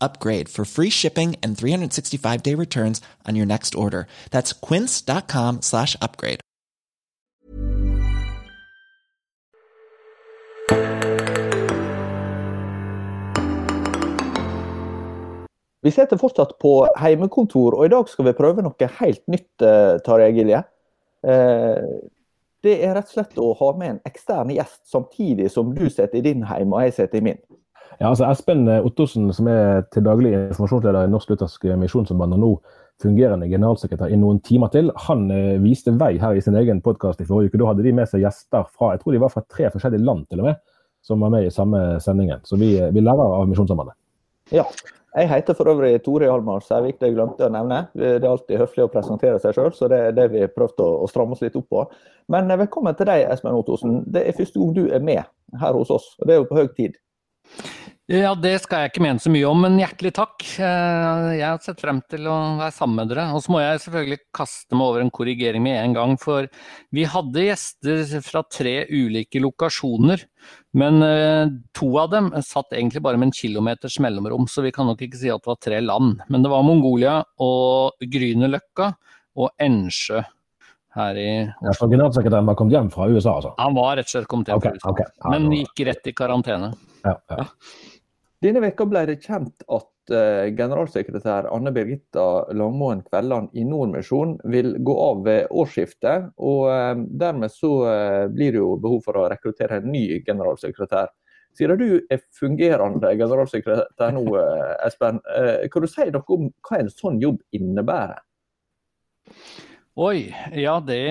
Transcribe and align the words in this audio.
upgrade 0.00 0.48
for 0.48 0.64
free 0.64 0.90
shipping 0.90 1.36
and 1.42 1.56
365 1.56 2.42
day 2.42 2.54
returns 2.54 3.00
on 3.26 3.36
your 3.36 3.46
next 3.46 3.74
order. 3.74 4.06
That's 4.30 4.52
quince.com 4.52 5.62
slash 5.62 5.96
upgrade. 6.02 6.40
Vi 15.82 15.90
sitter 15.90 16.18
fortsatt 16.20 16.58
på 16.60 16.74
heimekontor, 17.00 17.78
og 17.78 17.86
i 17.86 17.90
dag 17.92 18.08
skal 18.08 18.26
vi 18.28 18.36
prøve 18.36 18.62
noe 18.62 18.88
helt 18.98 19.22
nytt, 19.32 19.62
eh, 19.64 19.96
Tarjei 20.04 20.32
Gilje. 20.36 20.64
Eh, 21.24 21.84
Det 22.62 22.74
er 22.84 22.92
rett 22.94 23.08
og 23.08 23.14
slett 23.14 23.38
å 23.40 23.54
ha 23.56 23.70
med 23.72 23.90
en 23.90 24.00
ekstern 24.04 24.50
gjest, 24.52 24.82
samtidig 24.84 25.50
som 25.50 25.70
du 25.74 25.86
sitter 25.88 26.18
i 26.18 26.20
din 26.26 26.42
heim 26.44 26.74
og 26.76 26.82
jeg 26.84 26.92
sitter 26.98 27.18
i 27.18 27.24
min. 27.30 27.38
Ja, 28.00 28.08
altså 28.08 28.24
Espen 28.30 28.64
Ottosen, 28.80 29.26
som 29.36 29.48
er 29.52 29.82
til 29.92 30.06
daglig 30.06 30.30
informasjonsleder 30.32 31.04
i 31.04 31.10
Norsk 31.12 31.34
Luthersk 31.34 31.66
Misjonsforbund 31.76 32.38
og 32.38 32.40
nå 32.40 32.52
fungerende 33.00 33.48
generalsekretær 33.48 34.12
i 34.12 34.16
noen 34.20 34.38
timer 34.44 34.70
til, 34.72 34.88
han 35.06 35.26
eh, 35.34 35.58
viste 35.60 35.92
vei 36.00 36.14
her 36.20 36.36
i 36.36 36.40
sin 36.44 36.56
egen 36.56 36.80
podkast 36.84 37.20
i 37.20 37.26
forrige 37.28 37.52
uke. 37.52 37.60
Da 37.60 37.68
hadde 37.68 37.84
de 37.84 37.92
med 37.96 38.08
seg 38.08 38.24
gjester 38.24 38.64
fra 38.72 38.94
jeg 38.94 39.02
tror 39.02 39.16
de 39.16 39.20
var 39.20 39.32
fra 39.34 39.42
tre 39.44 39.68
forskjellige 39.72 40.04
land 40.06 40.24
til 40.30 40.40
og 40.40 40.48
med, 40.48 40.62
som 41.04 41.20
var 41.24 41.34
med 41.34 41.44
i 41.44 41.52
samme 41.52 41.82
sendingen. 42.00 42.40
Så 42.48 42.56
vi, 42.60 42.72
vi 42.80 43.04
lærer 43.04 43.36
av 43.36 43.44
Misjonssambandet. 43.50 43.98
Ja. 44.54 44.64
Jeg 45.10 45.26
heter 45.26 45.56
for 45.58 45.66
øvrig 45.66 45.96
Tore 46.04 46.28
Hjalmar 46.28 46.62
Sævik, 46.62 47.00
det 47.00 47.08
jeg 47.08 47.16
glemte 47.16 47.48
å 47.48 47.50
nevne. 47.50 47.80
Det 47.98 48.20
er 48.20 48.28
alltid 48.30 48.60
høflig 48.62 48.84
å 48.84 48.92
presentere 48.92 49.40
seg 49.42 49.56
sjøl, 49.56 49.72
så 49.74 49.88
det 49.90 49.98
er 50.06 50.14
det 50.14 50.28
vi 50.30 50.44
har 50.44 50.52
prøvd 50.54 50.84
å, 50.84 50.86
å 51.02 51.08
stramme 51.10 51.34
oss 51.34 51.42
litt 51.42 51.56
opp 51.58 51.66
på. 51.68 51.82
Men 52.30 52.48
eh, 52.48 52.60
velkommen 52.62 52.94
til 52.96 53.10
deg, 53.10 53.26
Espen 53.28 53.58
Ottosen. 53.58 54.04
Det 54.06 54.22
er 54.22 54.38
første 54.38 54.62
gang 54.62 54.72
du 54.76 54.84
er 54.86 55.02
med 55.02 55.24
her 55.60 55.76
hos 55.76 55.90
oss, 55.92 56.12
og 56.20 56.30
det 56.30 56.36
er 56.36 56.40
jo 56.40 56.48
på 56.48 56.60
høy 56.62 56.70
tid. 56.78 57.00
Ja, 58.10 58.32
det 58.34 58.56
skal 58.64 58.80
jeg 58.82 58.90
ikke 58.90 59.02
mene 59.04 59.22
så 59.22 59.30
mye 59.30 59.46
om, 59.46 59.60
men 59.62 59.76
hjertelig 59.78 60.10
takk. 60.16 60.42
Eh, 60.58 61.26
jeg 61.36 61.44
har 61.44 61.60
sett 61.62 61.78
frem 61.78 62.00
til 62.10 62.24
å 62.26 62.38
være 62.58 62.74
sammen 62.74 62.98
med 62.98 63.12
dere. 63.12 63.28
Og 63.36 63.44
så 63.44 63.52
må 63.54 63.60
jeg 63.62 63.82
selvfølgelig 63.84 64.18
kaste 64.34 64.74
meg 64.74 64.88
over 64.88 65.04
en 65.04 65.12
korrigering 65.14 65.62
med 65.62 65.76
en 65.78 65.94
gang, 65.94 66.16
for 66.18 66.48
vi 66.90 67.04
hadde 67.06 67.44
gjester 67.44 68.16
fra 68.26 68.42
tre 68.50 68.72
ulike 68.90 69.38
lokasjoner. 69.44 70.24
Men 70.82 70.98
eh, 71.06 71.52
to 71.78 71.92
av 72.02 72.10
dem 72.16 72.32
satt 72.42 72.74
egentlig 72.74 73.04
bare 73.06 73.20
med 73.20 73.30
en 73.30 73.36
kilometers 73.38 74.00
mellomrom, 74.02 74.50
så 74.50 74.66
vi 74.66 74.74
kan 74.74 74.90
nok 74.90 75.06
ikke 75.06 75.20
si 75.20 75.30
at 75.30 75.46
det 75.46 75.52
var 75.52 75.62
tre 75.62 75.78
land. 75.84 76.26
Men 76.26 76.42
det 76.42 76.50
var 76.50 76.66
Mongolia 76.66 77.14
og 77.46 77.94
Grünerløkka 78.02 78.90
og 79.38 79.54
Ensjø 79.62 80.24
her 80.98 81.22
i 81.22 81.30
Ja, 81.46 81.76
Så 81.78 81.86
Generalsekretæren 81.86 82.50
var 82.50 82.58
kommet 82.58 82.74
hjem 82.74 82.90
fra 82.90 83.06
USA, 83.06 83.36
altså? 83.36 83.54
Han 83.62 83.78
var 83.78 83.94
rett 84.00 84.10
og 84.10 84.16
slett 84.16 84.28
kommet 84.34 84.50
hjem 84.50 84.58
okay, 84.58 84.74
fra 84.74 84.82
USA, 84.82 84.96
okay. 84.96 85.14
Ja, 85.22 85.34
men 85.36 85.60
gikk 85.60 85.86
rett 85.86 86.10
i 86.10 86.16
karantene. 86.18 86.72
Ja, 87.06 87.14
ja. 87.30 87.46
Denne 88.40 88.62
veka 88.64 88.86
ble 88.88 89.02
det 89.04 89.18
kjent 89.20 89.66
at 89.68 90.12
eh, 90.16 90.46
generalsekretær 90.56 91.50
Anne 91.52 91.74
Birgitta 91.76 92.46
Langmoen 92.56 93.02
Kvelland 93.04 93.52
i 93.52 93.66
Nordmisjon 93.68 94.38
vil 94.48 94.78
gå 94.80 94.94
av 94.96 95.20
ved 95.26 95.50
årsskiftet. 95.52 96.30
og 96.40 96.70
eh, 96.72 97.02
Dermed 97.20 97.52
så 97.52 97.72
eh, 97.90 98.24
blir 98.32 98.54
det 98.56 98.62
jo 98.62 98.78
behov 98.80 99.02
for 99.04 99.20
å 99.20 99.26
rekruttere 99.28 99.82
en 99.82 99.90
ny 99.92 100.06
generalsekretær. 100.24 101.12
Siden 101.52 101.82
du 101.82 102.00
er 102.08 102.22
fungerende 102.38 103.12
generalsekretær 103.18 104.14
nå, 104.14 104.22
Espen, 104.86 105.18
kan 105.72 105.82
du 105.82 105.88
si 105.90 106.06
noe 106.14 106.36
om 106.36 106.44
hva 106.62 106.78
en 106.78 106.92
sånn 106.94 107.18
jobb 107.20 107.40
innebærer? 107.58 108.22
Oi, 109.98 110.30
ja 110.54 110.78
det 110.86 111.02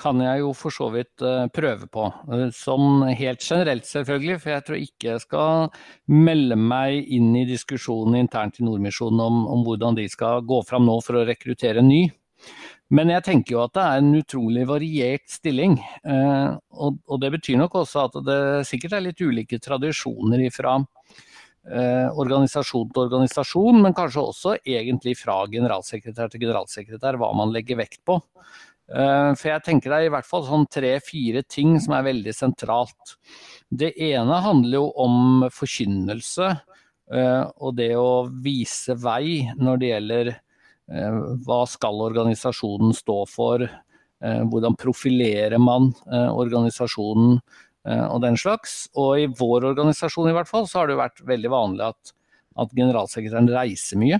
kan 0.00 0.20
jeg 0.24 0.40
jo 0.42 0.52
for 0.56 0.74
så 0.74 0.88
vidt 0.94 1.22
eh, 1.26 1.46
prøve 1.52 1.86
på. 1.92 2.06
Eh, 2.32 2.46
Sånn 2.56 3.04
helt 3.18 3.44
generelt 3.44 3.86
selvfølgelig, 3.88 4.38
for 4.42 4.54
jeg 4.54 4.66
tror 4.66 4.80
ikke 4.80 5.10
jeg 5.12 5.24
skal 5.26 5.68
melde 6.10 6.56
meg 6.58 7.12
inn 7.12 7.34
i 7.36 7.46
diskusjonen 7.48 8.18
internt 8.22 8.60
i 8.60 8.66
Nordmisjonen 8.66 9.20
om, 9.26 9.44
om 9.52 9.64
hvordan 9.66 9.98
de 10.00 10.08
skal 10.10 10.42
gå 10.48 10.62
fram 10.68 10.88
nå 10.88 10.98
for 11.04 11.20
å 11.20 11.26
rekruttere 11.28 11.84
en 11.84 11.90
ny. 11.92 12.04
Men 12.90 13.12
jeg 13.12 13.22
tenker 13.22 13.54
jo 13.54 13.60
at 13.62 13.74
det 13.76 13.82
er 13.86 14.00
en 14.00 14.14
utrolig 14.18 14.64
variert 14.66 15.26
stilling. 15.30 15.76
eh, 16.02 16.56
Og, 16.74 16.96
og 17.06 17.20
det 17.22 17.30
betyr 17.36 17.60
nok 17.60 17.76
også 17.84 18.08
at 18.08 18.16
det 18.26 18.40
sikkert 18.66 18.96
er 18.98 19.04
litt 19.04 19.20
ulike 19.22 19.60
tradisjoner 19.62 20.42
ifra 20.48 20.78
eh, 20.80 22.08
organisasjon 22.18 22.90
til 22.90 23.04
organisasjon, 23.04 23.78
men 23.84 23.94
kanskje 23.94 24.24
også 24.24 24.56
egentlig 24.64 25.14
fra 25.20 25.42
generalsekretær 25.52 26.32
til 26.32 26.42
generalsekretær, 26.48 27.20
hva 27.20 27.30
man 27.36 27.54
legger 27.54 27.78
vekt 27.78 28.02
på. 28.08 28.18
Eh, 28.90 29.32
For 29.38 29.52
jeg 29.52 29.62
tenker 29.66 29.92
det 29.92 29.98
er 29.98 30.08
i 30.08 30.12
hvert 30.14 30.26
fall 30.26 30.44
sånn 30.46 30.66
tre-fire 30.70 31.44
ting 31.46 31.76
som 31.82 31.94
er 31.96 32.08
veldig 32.08 32.34
sentralt. 32.34 33.14
Det 33.70 33.92
ene 34.02 34.40
handler 34.42 34.80
jo 34.80 34.86
om 34.98 35.46
forkynnelse, 35.54 36.50
eh, 37.14 37.44
og 37.62 37.76
det 37.78 37.92
å 37.98 38.26
vise 38.42 38.96
vei 38.98 39.46
når 39.60 39.80
det 39.80 39.92
gjelder 39.92 40.32
eh, 40.34 41.20
hva 41.46 41.62
skal 41.70 42.02
organisasjonen 42.10 42.96
stå 42.96 43.22
for, 43.30 43.68
hvordan 44.20 44.74
profilerer 44.76 45.56
man 45.56 45.86
organisasjonen 46.12 47.38
og 48.12 48.18
den 48.20 48.34
slags. 48.36 48.74
Og 48.92 49.14
i 49.16 49.30
vår 49.32 49.64
organisasjon 49.70 50.28
i 50.28 50.34
hvert 50.36 50.50
fall, 50.50 50.66
så 50.68 50.82
har 50.82 50.90
det 50.90 50.92
jo 50.92 51.00
vært 51.00 51.22
veldig 51.24 51.52
vanlig 51.54 51.86
at, 51.86 52.12
at 52.60 52.74
generalsekretæren 52.76 53.48
reiser 53.48 53.96
mye. 54.02 54.18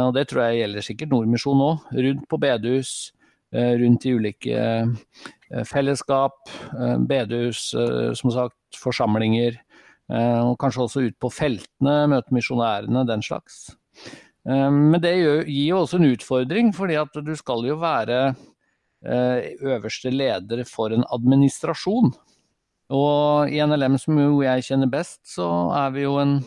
Og 0.00 0.10
det 0.16 0.26
tror 0.32 0.48
jeg 0.48 0.64
gjelder 0.64 0.88
sikkert 0.88 1.14
Nordmisjon 1.14 1.62
òg, 1.62 1.86
rundt 1.94 2.26
på 2.26 2.40
bedehus, 2.42 2.90
eh, 3.14 3.17
rundt 3.54 4.04
i 4.06 4.12
ulike 4.12 4.58
eh, 4.58 5.64
fellesskap, 5.64 6.36
eh, 6.76 6.96
bedehus, 7.08 7.74
eh, 7.74 8.12
som 8.14 8.30
sagt, 8.30 8.56
forsamlinger. 8.76 9.56
eh, 10.10 10.40
Og 10.44 10.58
kanskje 10.58 10.82
også 10.84 11.06
ut 11.08 11.18
på 11.20 11.30
feltene, 11.32 12.08
møte 12.08 12.32
misjonærene, 12.34 13.06
den 13.06 13.22
slags. 13.22 13.76
Eh, 14.46 14.70
Men 14.70 15.00
det 15.00 15.14
gir 15.46 15.68
jo 15.70 15.82
også 15.84 15.96
en 15.98 16.12
utfordring, 16.12 16.72
fordi 16.74 16.94
at 17.00 17.12
du 17.24 17.34
skal 17.36 17.64
jo 17.64 17.76
være 17.76 18.34
eh, 19.04 19.56
øverste 19.62 20.10
leder 20.10 20.64
for 20.66 20.90
en 20.92 21.04
administrasjon. 21.12 22.12
Og 22.90 23.48
i 23.52 23.60
NLM, 23.60 23.98
som 23.98 24.16
jo 24.18 24.40
jeg 24.42 24.64
kjenner 24.64 24.88
best, 24.90 25.20
så 25.24 25.70
er 25.76 25.90
vi 25.92 26.02
jo 26.02 26.16
en 26.18 26.44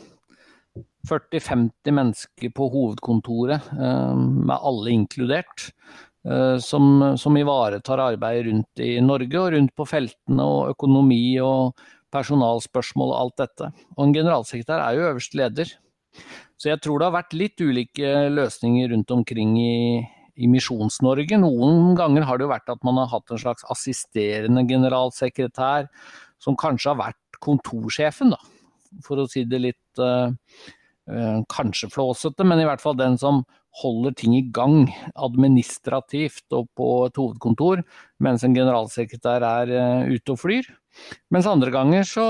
40-50 1.07 1.91
mennesker 1.93 2.51
på 2.53 2.67
hovedkontoret, 2.73 3.61
eh, 3.73 4.15
med 4.15 4.57
alle 4.57 4.91
inkludert, 4.91 5.71
eh, 5.71 6.10
som, 6.61 7.15
som 7.17 7.37
ivaretar 7.39 7.97
arbeid 7.97 8.43
rundt 8.45 8.81
i 8.85 8.91
Norge 9.01 9.39
og 9.39 9.55
rundt 9.55 9.71
på 9.73 9.87
feltene 9.89 10.45
og 10.45 10.75
økonomi 10.75 11.39
og 11.41 11.79
personalspørsmål 12.13 13.13
og 13.13 13.19
alt 13.19 13.37
dette. 13.41 13.69
Og 13.95 14.03
en 14.05 14.13
generalsekretær 14.15 14.83
er 14.83 14.97
jo 14.97 15.07
øverste 15.09 15.39
leder. 15.39 15.71
Så 16.61 16.69
jeg 16.69 16.81
tror 16.83 16.99
det 16.99 17.07
har 17.07 17.15
vært 17.15 17.37
litt 17.37 17.61
ulike 17.63 18.09
løsninger 18.29 18.91
rundt 18.93 19.13
omkring 19.15 19.55
i, 19.57 20.01
i 20.37 20.49
Misjons-Norge. 20.51 21.39
Noen 21.41 21.95
ganger 21.97 22.27
har 22.27 22.37
det 22.37 22.45
jo 22.45 22.51
vært 22.51 22.69
at 22.73 22.83
man 22.85 22.99
har 23.01 23.09
hatt 23.13 23.31
en 23.31 23.41
slags 23.41 23.65
assisterende 23.73 24.65
generalsekretær 24.69 25.89
som 26.41 26.57
kanskje 26.59 26.91
har 26.91 26.99
vært 26.99 27.41
kontorsjefen, 27.41 28.35
da. 28.35 28.41
For 29.05 29.23
å 29.23 29.27
si 29.31 29.45
det 29.47 29.61
litt 29.63 30.01
uh, 30.03 30.29
kanskje 31.49 31.89
flåsete, 31.93 32.45
men 32.45 32.61
i 32.61 32.67
hvert 32.67 32.83
fall 32.83 32.97
den 32.99 33.17
som 33.21 33.41
holder 33.79 34.13
ting 34.17 34.35
i 34.35 34.43
gang 34.53 34.89
administrativt 35.15 36.51
og 36.55 36.67
på 36.77 36.87
et 37.07 37.19
hovedkontor, 37.19 37.83
mens 38.23 38.43
en 38.43 38.55
generalsekretær 38.55 39.45
er 39.47 39.71
uh, 39.71 40.11
ute 40.11 40.35
og 40.35 40.41
flyr. 40.41 40.67
Mens 41.31 41.47
andre 41.47 41.71
ganger 41.71 42.03
så, 42.07 42.25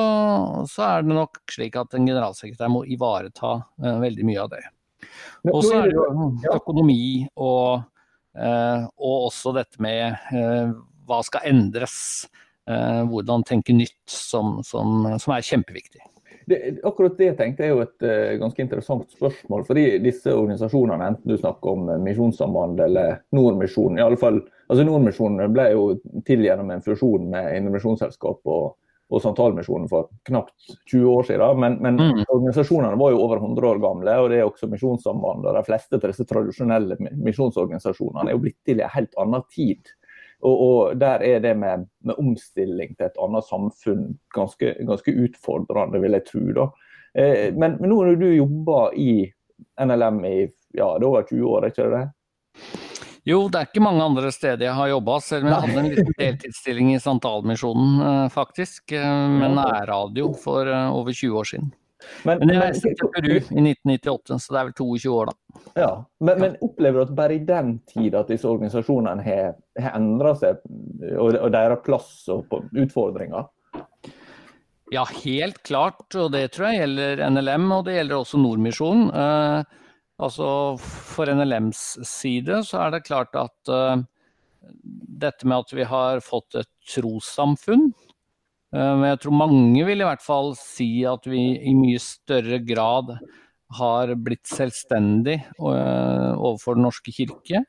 så, 0.70 0.84
er 0.86 1.06
det 1.06 1.16
nok 1.18 1.42
slik 1.50 1.78
at 1.82 1.98
en 1.98 2.06
generalsekretær 2.06 2.70
må 2.72 2.84
ivareta 2.86 3.56
uh, 3.58 3.98
veldig 4.04 4.28
mye 4.28 4.44
av 4.44 4.52
det. 4.54 4.62
Og 5.50 5.64
så 5.66 5.80
er 5.82 5.90
det 5.90 6.54
økonomi 6.54 7.26
og, 7.42 7.82
uh, 8.38 8.86
og 9.02 9.28
også 9.32 9.56
dette 9.58 9.82
med 9.82 10.14
uh, 10.36 10.78
hva 11.10 11.24
skal 11.26 11.50
endres. 11.50 11.98
hvordan 12.72 13.42
tenke 13.44 13.74
nytt, 13.74 14.06
som, 14.08 14.60
som, 14.64 15.02
som 15.20 15.34
er 15.34 15.44
kjempeviktig. 15.44 16.00
Det, 16.46 16.60
akkurat 16.88 17.18
det 17.20 17.32
tenkte 17.40 17.66
jeg 17.66 17.72
er 17.72 17.76
jo 17.76 17.86
et 17.86 18.06
uh, 18.06 18.40
ganske 18.42 18.64
interessant 18.64 19.08
spørsmål. 19.14 19.66
fordi 19.68 19.86
disse 20.04 20.34
organisasjonene, 20.34 21.12
enten 21.14 21.32
du 21.34 21.38
snakker 21.38 21.76
om 21.76 21.92
Misjonssambandet 22.04 22.86
eller 22.88 23.18
Nordmisjonen 23.36 24.00
i 24.00 24.06
alle 24.06 24.20
fall, 24.20 24.42
altså 24.68 24.86
Nordmisjonen 24.88 25.54
ble 25.54 25.72
jo 25.76 25.88
til 26.28 26.46
gjennom 26.46 26.72
en 26.74 26.86
fusjon 26.86 27.30
med 27.32 27.52
Indremisjonsselskap 27.58 28.52
og, 28.54 28.76
og 29.12 29.24
Santalmisjonen 29.24 29.90
for 29.92 30.10
knapt 30.28 30.76
20 30.90 31.08
år 31.12 31.30
siden. 31.30 31.62
Men, 31.64 31.80
men 31.84 32.00
mm. 32.00 32.22
organisasjonene 32.28 33.00
var 33.00 33.14
jo 33.14 33.24
over 33.26 33.42
100 33.42 33.72
år 33.74 33.82
gamle, 33.84 34.20
og 34.24 34.30
det 34.32 34.40
er 34.40 34.48
også 34.48 34.70
Misjonssambandet. 34.72 35.56
De 35.58 35.66
fleste 35.68 36.00
av 36.00 36.06
disse 36.08 36.28
tradisjonelle 36.30 37.00
misjonsorganisasjonene 37.12 38.30
er 38.30 38.38
jo 38.38 38.46
blitt 38.46 38.62
til 38.68 38.80
i 38.80 38.88
en 38.88 38.96
helt 38.96 39.20
annen 39.22 39.44
tid. 39.52 39.92
Og, 40.42 40.62
og, 40.68 41.00
Der 41.00 41.24
er 41.24 41.40
det 41.40 41.54
med, 41.58 41.88
med, 42.04 42.16
omstilling 42.18 42.96
til 42.96 43.08
et 43.08 43.20
annet 43.22 43.46
samfunn 43.48 44.08
ganske, 44.36 44.76
ganske 44.88 45.14
utfordrende, 45.26 46.02
vil 46.02 46.18
jeg 46.18 46.26
tro. 46.30 46.46
da. 46.58 46.70
Eh, 47.14 47.52
men, 47.54 47.78
men, 47.80 47.90
nå 47.92 48.00
har 48.02 48.16
du 48.16 48.30
jobber 48.34 48.96
i 48.98 49.12
NLM 49.82 50.24
i 50.26 50.38
ja, 50.74 50.88
det 50.98 51.06
er 51.06 51.10
over 51.10 51.28
20 51.28 51.46
år, 51.50 51.66
er 51.66 51.74
ikke 51.74 51.92
det? 51.92 52.06
Jo, 53.28 53.44
det 53.54 53.60
er 53.60 53.68
ikke 53.68 53.84
mange 53.86 54.02
andre 54.02 54.32
steder 54.34 54.66
jeg 54.66 54.74
har 54.74 54.90
jobba, 54.96 55.20
selv 55.22 55.46
om 55.46 55.52
jeg 55.52 55.66
hadde 55.66 55.82
en 55.82 55.92
liten 55.92 56.16
deltidsstilling 56.18 56.94
i 56.96 57.02
Santalmisjonen, 57.04 58.00
eh, 58.08 58.24
faktisk. 58.34 58.96
Men 58.96 59.38
med 59.44 59.60
nærradio 59.60 60.32
for 60.42 60.66
eh, 60.66 60.96
over 60.96 61.14
20 61.14 61.38
år 61.38 61.52
siden. 61.54 61.70
Men, 62.28 62.42
men 62.42 62.54
jeg 62.56 62.62
reiste 62.64 62.92
til 62.98 63.12
Peru 63.14 63.32
i 63.36 63.38
1998, 63.40 64.38
så 64.42 64.54
det 64.54 64.60
er 64.60 64.68
vel 64.70 64.76
22 64.80 65.14
år, 65.16 65.32
da. 65.32 65.64
Ja, 65.78 65.92
Men, 66.20 66.42
men 66.42 66.60
opplever 66.66 67.00
du 67.00 67.06
at 67.06 67.16
bare 67.18 67.38
i 67.38 67.44
den 67.46 67.74
tid 67.90 68.16
at 68.18 68.32
disse 68.32 68.50
organisasjonene 68.50 69.26
har, 69.26 69.58
har 69.80 69.98
endra 70.00 70.36
seg, 70.40 70.62
og, 71.14 71.36
og 71.36 71.50
deres 71.54 71.84
plass 71.86 72.14
og 72.34 72.56
utfordringer? 72.72 73.50
Ja, 74.92 75.06
helt 75.24 75.62
klart. 75.64 76.04
Og 76.20 76.34
det 76.34 76.50
tror 76.52 76.72
jeg 76.72 76.82
gjelder 76.84 77.24
NLM, 77.32 77.70
og 77.72 77.86
det 77.88 77.96
gjelder 77.96 78.18
også 78.18 78.40
Nordmisjonen. 78.42 79.06
Eh, 79.16 79.78
altså 80.22 80.48
For 80.82 81.32
NLMs 81.32 81.86
side 82.08 82.60
så 82.68 82.86
er 82.86 82.98
det 82.98 83.06
klart 83.08 83.38
at 83.40 83.72
eh, 83.72 84.04
dette 85.22 85.48
med 85.48 85.64
at 85.64 85.74
vi 85.78 85.88
har 85.88 86.20
fått 86.26 86.60
et 86.60 86.70
trossamfunn, 86.92 87.92
men 88.80 89.10
jeg 89.10 89.20
tror 89.24 89.36
mange 89.36 89.84
vil 89.88 90.02
i 90.04 90.08
hvert 90.08 90.24
fall 90.24 90.54
si 90.60 91.04
at 91.08 91.26
vi 91.28 91.42
i 91.60 91.74
mye 91.76 92.00
større 92.00 92.62
grad 92.64 93.12
har 93.78 94.14
blitt 94.20 94.48
selvstendig 94.48 95.38
eh, 95.42 96.32
overfor 96.36 96.78
Den 96.78 96.88
norske 96.88 97.14
kirke. 97.16 97.64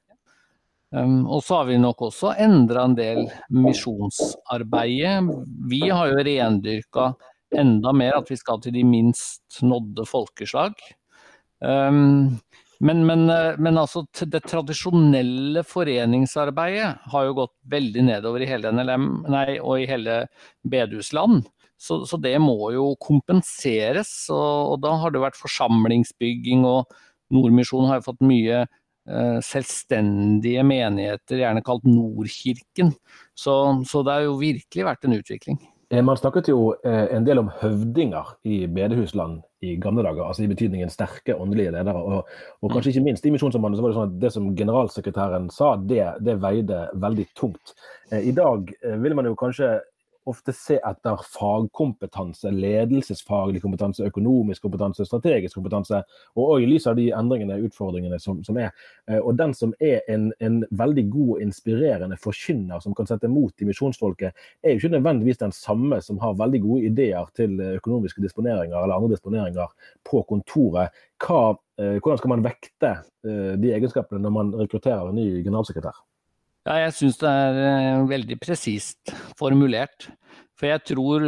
Um, 0.92 1.22
og 1.24 1.40
så 1.40 1.60
har 1.60 1.70
vi 1.70 1.78
nok 1.80 2.02
også 2.04 2.34
endra 2.42 2.84
en 2.84 2.96
del 2.98 3.22
misjonsarbeidet. 3.48 5.22
Vi 5.70 5.86
har 5.88 6.10
jo 6.10 6.24
rendyrka 6.26 7.12
enda 7.56 7.94
mer 7.96 8.18
at 8.18 8.28
vi 8.28 8.36
skal 8.36 8.60
til 8.60 8.74
de 8.76 8.82
minst 8.84 9.62
nådde 9.64 10.04
folkeslag. 10.08 10.76
Men, 12.82 13.04
men, 13.06 13.28
eh, 13.30 13.54
men 13.62 13.78
altså, 13.78 14.02
det 14.26 14.42
tradisjonelle 14.48 15.62
foreningsarbeidet 15.66 16.88
har 17.12 17.26
jo 17.28 17.36
gått 17.38 17.54
veldig 17.70 18.06
nedover 18.08 18.42
i 18.42 18.48
hele 18.50 18.72
NLM 18.74 19.08
nei, 19.30 19.60
og 19.60 19.84
i 19.84 19.88
hele 19.90 20.24
bedehusland. 20.66 21.44
Så, 21.78 22.02
så, 22.06 22.18
det 22.22 22.34
må 22.42 22.72
jo 22.74 22.92
kompenseres. 23.02 24.10
Og, 24.34 24.74
og, 24.74 24.76
da 24.82 24.96
har 25.02 25.14
det 25.14 25.22
vært 25.22 25.38
forsamlingsbygging, 25.38 26.66
og 26.66 26.90
Nordmisjonen 27.34 27.90
har 27.90 28.00
jo 28.00 28.08
fått 28.10 28.26
mye 28.26 28.64
eh, 28.64 29.38
selvstendige 29.46 30.66
menigheter, 30.66 31.38
gjerne 31.42 31.62
kalt 31.66 31.86
Nordkirken. 31.86 32.94
Så, 33.38 33.54
så 33.88 34.02
det 34.06 34.18
har 34.18 34.26
jo 34.26 34.40
virkelig 34.42 34.90
vært 34.90 35.06
en 35.06 35.18
utvikling. 35.18 35.62
Eh, 35.92 36.02
man 36.02 36.16
snakket 36.16 36.48
jo 36.48 36.72
eh, 36.84 37.10
en 37.12 37.24
del 37.26 37.42
om 37.42 37.50
høvdinger 37.60 38.30
i 38.48 38.62
bedehusland 38.64 39.42
i 39.60 39.74
gamle 39.76 40.02
dager, 40.06 40.24
altså 40.24 40.46
i 40.46 40.48
betydningen 40.48 40.90
sterke 40.90 41.36
åndelige 41.36 41.74
ledere. 41.74 42.00
Og, 42.00 42.30
og 42.64 42.72
kanskje 42.72 42.94
ikke 42.94 43.04
minst 43.04 43.26
i 43.28 43.32
Misjonssambandet 43.34 43.78
så 43.78 43.84
var 43.84 43.92
det 43.92 43.98
sånn 43.98 44.08
at 44.08 44.14
det 44.22 44.30
som 44.32 44.46
generalsekretæren 44.56 45.50
sa, 45.52 45.74
det, 45.76 46.06
det 46.24 46.38
veide 46.40 46.86
veldig 47.02 47.26
tungt. 47.36 47.74
Eh, 48.08 48.24
I 48.30 48.32
dag 48.36 48.72
vil 49.04 49.18
man 49.18 49.28
jo 49.28 49.36
kanskje 49.36 49.74
ofte 50.28 50.52
se 50.54 50.78
etter 50.78 51.20
fagkompetanse, 51.34 52.50
ledelsesfaglig 52.54 53.62
kompetanse, 53.62 54.06
økonomisk 54.06 54.62
kompetanse, 54.66 55.06
strategisk 55.08 55.58
kompetanse, 55.58 56.02
og 56.36 56.54
òg 56.56 56.64
i 56.64 56.68
lys 56.70 56.86
av 56.90 56.98
de 56.98 57.08
endringene 57.16 57.58
og 57.58 57.68
utfordringene 57.70 58.18
som, 58.22 58.42
som, 58.46 58.58
er. 58.62 58.70
Eh, 59.10 59.18
og 59.18 59.36
den 59.40 59.54
som 59.58 59.74
er 59.82 60.06
en, 60.12 60.30
en 60.44 60.60
veldig 60.70 61.06
god 61.12 61.32
og 61.36 61.42
inspirerende 61.46 62.18
forkynner 62.22 62.82
som 62.84 62.94
kan 62.98 63.10
sette 63.10 63.30
mot 63.30 63.52
i 63.64 63.68
misjonsfolket, 63.68 64.46
er 64.62 64.74
jo 64.74 64.82
ikke 64.82 64.94
nødvendigvis 64.96 65.42
den 65.42 65.56
samme 65.56 66.00
som 66.04 66.20
har 66.22 66.38
veldig 66.38 66.62
gode 66.66 66.92
ideer 66.92 67.28
til 67.36 67.58
økonomiske 67.72 68.22
disponeringer 68.22 68.78
eller 68.78 68.96
andre 68.98 69.16
disponeringer 69.16 69.74
på 70.08 70.22
kontoret. 70.28 70.94
Hva, 71.22 71.56
eh, 71.78 71.98
hvordan 71.98 72.22
skal 72.22 72.34
man 72.36 72.46
vekte 72.46 72.94
eh, 73.26 73.52
de 73.58 73.74
egenskapene 73.74 74.22
når 74.22 74.38
man 74.38 74.56
rekrutterer 74.62 75.10
en 75.10 75.18
ny 75.18 75.28
generalsekretær? 75.42 75.98
Ja, 76.62 76.76
jeg 76.78 76.94
syns 76.94 77.18
det 77.18 77.26
er 77.30 77.56
eh, 77.58 78.04
veldig 78.06 78.38
presist 78.42 79.10
formulert. 79.38 80.06
For 80.54 80.70
jeg 80.70 80.84
tror 80.92 81.24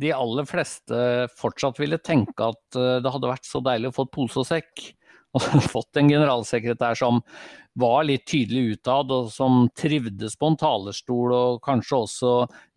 de 0.00 0.12
aller 0.16 0.46
fleste 0.48 1.28
fortsatt 1.36 1.76
ville 1.82 2.00
tenke 2.00 2.46
at 2.54 2.78
eh, 2.80 3.00
det 3.04 3.12
hadde 3.12 3.32
vært 3.34 3.48
så 3.48 3.60
deilig 3.64 3.90
å 3.90 3.98
få 4.00 4.08
pose 4.08 4.40
og 4.40 4.48
sekk. 4.48 4.88
Og 5.32 5.62
fått 5.64 5.96
en 5.96 6.10
generalsekretær 6.12 6.96
som 7.00 7.22
var 7.80 8.02
litt 8.04 8.26
tydelig 8.28 8.74
utad, 8.74 9.08
og 9.16 9.30
som 9.32 9.62
trivdes 9.72 10.34
på 10.36 10.50
en 10.50 10.58
talerstol 10.60 11.32
og 11.32 11.62
kanskje 11.64 12.00
også 12.02 12.32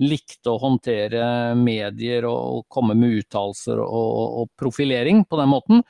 likte 0.05 0.53
å 0.53 0.61
håndtere 0.61 1.25
medier 1.59 2.23
og, 2.29 2.63
komme 2.71 2.95
med 2.95 3.17
uttalelser 3.19 3.81
og, 3.83 4.47
profilering 4.55 5.25
på 5.27 5.41
den 5.41 5.51
måten. 5.51 5.83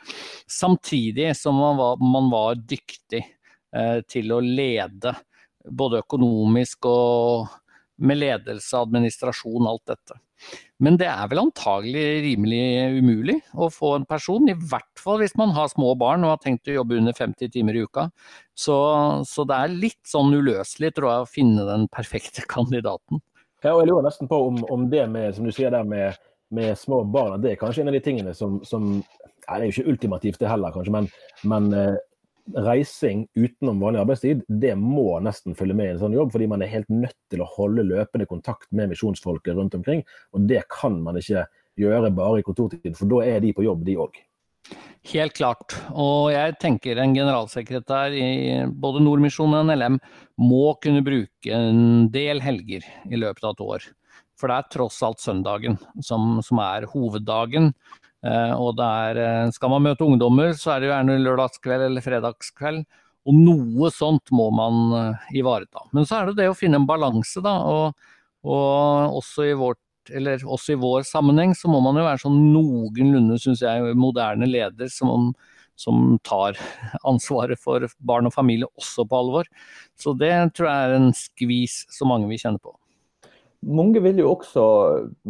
Samtidig 0.49 1.35
som 1.37 1.61
man 1.61 1.77
var, 1.77 2.01
man 2.01 2.33
var 2.33 2.57
dyktig 2.57 3.21
eh, 3.21 4.01
til 4.09 4.33
å 4.33 4.41
lede 4.41 5.13
både 5.69 6.03
økonomisk 6.03 6.87
og 6.89 7.53
med 7.95 8.19
ledelse, 8.19 8.75
administrasjon, 8.77 9.67
alt 9.69 9.85
dette. 9.87 10.17
Men 10.83 10.97
det 10.99 11.07
er 11.07 11.29
vel 11.31 11.39
antagelig 11.45 12.03
rimelig 12.25 12.63
umulig 12.97 13.35
å 13.55 13.69
få 13.71 13.93
en 13.95 14.07
person, 14.07 14.49
i 14.51 14.55
hvert 14.55 14.99
fall 14.99 15.21
hvis 15.21 15.37
man 15.39 15.53
har 15.55 15.71
små 15.71 15.93
barn 15.99 16.25
og 16.27 16.33
har 16.33 16.41
tenkt 16.43 16.67
å 16.67 16.75
jobbe 16.75 16.97
under 16.99 17.15
50 17.15 17.53
timer 17.53 17.77
i 17.77 17.85
uka. 17.87 18.09
Så, 18.51 18.75
så 19.29 19.45
det 19.47 19.55
er 19.55 19.77
litt 19.85 20.01
sånn 20.07 20.35
uløselig, 20.35 20.91
tror 20.97 21.11
jeg, 21.11 21.23
å 21.23 21.31
finne 21.37 21.67
den 21.69 21.87
perfekte 21.93 22.43
kandidaten. 22.55 23.23
Ja, 23.63 23.73
og 23.73 23.81
jeg 23.81 23.93
lurer 23.93 24.09
nesten 24.09 24.29
på 24.29 24.41
om, 24.49 24.59
om 24.71 24.89
det 24.91 25.05
med, 25.09 25.31
som 25.37 25.47
du 25.47 25.53
sier 25.55 25.71
der 25.73 25.87
med, 25.87 26.19
med, 26.53 26.75
små 26.77 27.01
barn, 27.07 27.39
det 27.41 27.55
er 27.55 27.61
kanskje 27.61 27.85
en 27.85 27.93
av 27.93 27.95
de 27.95 28.03
tingene 28.03 28.35
som, 28.37 28.59
som 28.67 28.91
ja, 28.99 29.55
Det 29.55 29.61
er 29.61 29.65
jo 29.69 29.73
ikke 29.73 29.93
ultimativt 29.93 30.41
det 30.41 30.51
heller, 30.51 30.75
kanskje, 30.75 30.93
men, 30.93 31.07
men 31.47 31.71
eh, 31.73 31.95
reising 32.53 33.25
utenom 33.33 33.81
vanlig 33.81 34.03
arbeidstid, 34.03 34.43
det 34.47 34.75
må 34.77 35.17
nesten 35.23 35.57
følge 35.57 35.77
med 35.77 35.89
i 35.89 35.93
en 35.95 36.01
sånn 36.03 36.17
jobb, 36.17 36.31
fordi 36.35 36.49
man 36.51 36.61
er 36.61 36.71
helt 36.71 36.91
nødt 36.93 37.17
til 37.31 37.41
å 37.41 37.49
holde 37.55 37.87
løpende 37.87 38.27
kontakt 38.29 38.69
med 38.75 38.91
misjonsfolket 38.91 39.57
rundt 39.57 39.77
omkring. 39.77 40.05
Og 40.35 40.45
det 40.49 40.63
kan 40.71 40.99
man 41.03 41.17
ikke 41.21 41.47
gjøre 41.79 42.13
bare 42.15 42.39
i 42.39 42.45
kontortid, 42.45 42.93
for 42.97 43.09
da 43.11 43.25
er 43.25 43.43
de 43.43 43.51
på 43.55 43.65
jobb, 43.65 43.83
de 43.87 43.97
òg. 44.05 44.21
Helt 45.05 45.35
klart. 45.37 45.75
Og 45.93 46.31
jeg 46.33 46.55
tenker 46.61 46.97
en 46.97 47.13
generalsekretær 47.13 48.15
i 48.17 48.29
både 48.73 49.03
Nordmisjonen 49.05 49.59
og 49.59 49.67
NLM 49.69 49.99
må 50.41 50.63
kunne 50.81 51.03
bruke 51.05 51.53
en 51.53 52.07
del 52.13 52.41
helger 52.41 52.87
i 53.05 53.19
løpet 53.19 53.45
av 53.45 53.53
et 53.53 53.65
år. 53.65 53.85
For 54.35 54.49
det 54.49 54.57
er 54.57 54.71
tross 54.73 54.97
alt 55.05 55.21
søndagen 55.23 55.77
som, 56.03 56.39
som 56.43 56.59
er 56.63 56.89
hoveddagen. 56.91 57.69
Eh, 58.25 58.53
og 58.57 58.79
er, 58.81 59.19
eh, 59.21 59.51
skal 59.53 59.69
man 59.69 59.85
møte 59.85 60.05
ungdommer, 60.05 60.53
så 60.57 60.73
er 60.73 60.81
det 60.81 60.89
gjerne 60.89 61.19
lørdagskveld 61.21 61.87
eller 61.89 62.05
fredagskveld. 62.05 62.85
Og 63.25 63.37
noe 63.37 63.89
sånt 63.93 64.31
må 64.33 64.49
man 64.53 64.93
eh, 64.97 65.31
ivareta. 65.41 65.85
Men 65.93 66.07
så 66.09 66.19
er 66.19 66.29
det 66.29 66.39
det 66.41 66.49
å 66.49 66.57
finne 66.57 66.81
en 66.81 66.87
balanse, 66.89 67.41
da. 67.45 67.57
Og, 67.69 68.07
og 68.45 69.19
også, 69.21 69.49
i 69.49 69.57
vårt, 69.57 69.81
også, 70.09 70.73
i 70.73 70.81
vår 70.81 71.05
sammenheng 71.09 71.53
så 71.57 71.69
må 71.69 71.81
man 71.85 71.97
jo 71.97 72.05
være 72.05 72.23
sånn 72.25 72.39
noenlunde, 72.53 73.37
syns 73.41 73.65
jeg, 73.65 73.93
moderne 73.97 74.49
leder. 74.49 74.89
Som, 74.93 75.33
som 75.77 76.15
tar 76.25 76.57
ansvaret 77.11 77.61
for 77.61 77.85
barn 77.99 78.29
og 78.29 78.33
familie 78.33 78.69
også 78.79 79.05
på 79.09 79.21
alvor. 79.21 79.51
Så 79.99 80.17
det 80.17 80.33
tror 80.57 80.71
jeg 80.71 80.89
er 80.89 80.97
en 80.97 81.11
skvis 81.13 81.83
som 81.93 82.09
mange 82.13 82.31
vil 82.31 82.41
kjenne 82.41 82.61
på. 82.63 82.73
Mange 83.65 84.01
vil 84.03 84.19
jo 84.21 84.31
også 84.35 84.63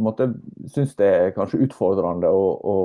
måtte, 0.04 0.30
synes 0.72 0.96
det 1.00 1.08
er 1.08 1.36
kanskje 1.36 1.62
utfordrende 1.66 2.28
å, 2.28 2.76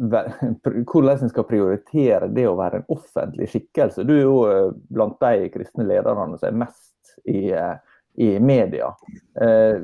hvordan 0.90 1.22
en 1.22 1.32
skal 1.32 1.46
prioritere 1.48 2.28
det 2.32 2.46
å 2.48 2.56
være 2.58 2.80
en 2.80 2.92
offentlig 2.94 3.50
skikkelse. 3.52 4.04
Du 4.08 4.14
er 4.16 4.22
jo 4.24 4.36
eh, 4.48 4.68
blant 4.92 5.18
de 5.20 5.50
kristne 5.52 5.84
lederne 5.88 6.38
som 6.38 6.48
er 6.48 6.60
mest 6.62 7.16
i, 7.28 7.50
eh, 7.52 7.74
i 8.20 8.30
media. 8.40 8.92
Eh, 9.40 9.82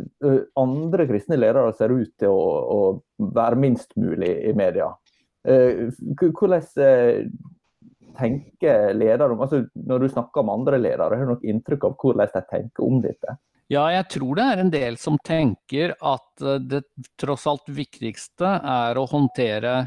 andre 0.61 1.09
kristne 1.09 1.38
ledere 1.40 1.75
ser 1.76 1.92
ut 1.92 2.14
til 2.21 2.33
å, 2.33 2.47
å 2.76 3.28
være 3.37 3.61
minst 3.61 3.92
mulig 4.00 4.33
i 4.49 4.54
media. 4.56 4.92
Hvordan 5.47 6.64
tenker 8.16 8.95
ledere 8.97 9.30
om 9.30 9.42
altså 9.45 9.61
Når 9.75 10.00
du 10.02 10.06
snakker 10.11 10.42
med 10.42 10.54
andre 10.56 10.80
ledere, 10.80 11.14
har 11.14 11.28
du 11.28 11.35
nok 11.37 11.45
inntrykk 11.47 11.85
av 11.87 11.95
hvordan 12.00 12.33
de 12.33 12.42
tenker 12.50 12.83
om 12.83 12.99
dette? 13.04 13.37
Ja, 13.73 13.88
jeg 13.90 14.06
tror 14.14 14.38
det 14.38 14.46
er 14.46 14.62
en 14.62 14.70
del 14.70 14.96
som 15.00 15.18
tenker 15.26 15.96
at 15.99 16.42
eh, 16.42 16.61
det 16.62 16.85
tross 17.18 17.46
alt 17.50 17.68
viktigste 17.73 18.58
er 18.62 18.99
å 18.99 19.08
håndtere 19.11 19.78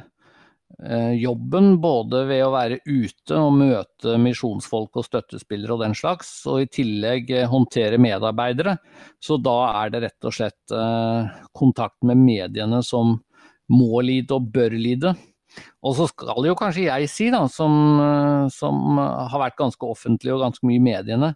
jobben 1.18 1.80
både 1.82 2.20
ved 2.30 2.44
å 2.46 2.52
være 2.54 2.76
ute 2.86 3.34
og 3.42 3.56
møte 3.58 4.14
misjonsfolk 4.22 5.00
og 5.02 5.08
støttespillere 5.08 5.74
og 5.74 5.82
den 5.82 5.96
slags, 5.98 6.30
og 6.46 6.62
i 6.62 6.68
tillegg 6.70 7.32
håndtere 7.50 7.98
medarbeidere. 8.00 8.76
Så 9.18 9.40
da 9.42 9.56
er 9.82 9.90
det 9.90 10.04
rett 10.04 10.28
og 10.30 10.36
slett 10.38 10.76
kontakt 11.58 11.98
med 12.06 12.22
mediene 12.22 12.84
som 12.86 13.16
må 13.74 14.06
lide 14.06 14.38
og 14.38 14.54
bør 14.54 14.78
lide. 14.78 15.16
Og 15.86 15.96
så 15.98 16.08
skal 16.10 16.48
jo 16.48 16.58
kanskje 16.58 16.88
jeg 16.88 17.10
si, 17.12 17.30
da, 17.34 17.44
som, 17.52 17.74
eh, 18.04 18.46
som, 18.54 19.00
har 19.00 19.40
vært 19.42 19.60
ganske 19.60 19.88
offentlig 19.88 20.36
og 20.36 20.44
ganske 20.44 20.68
mye 20.68 20.80
i 20.80 20.86
mediene, 20.90 21.34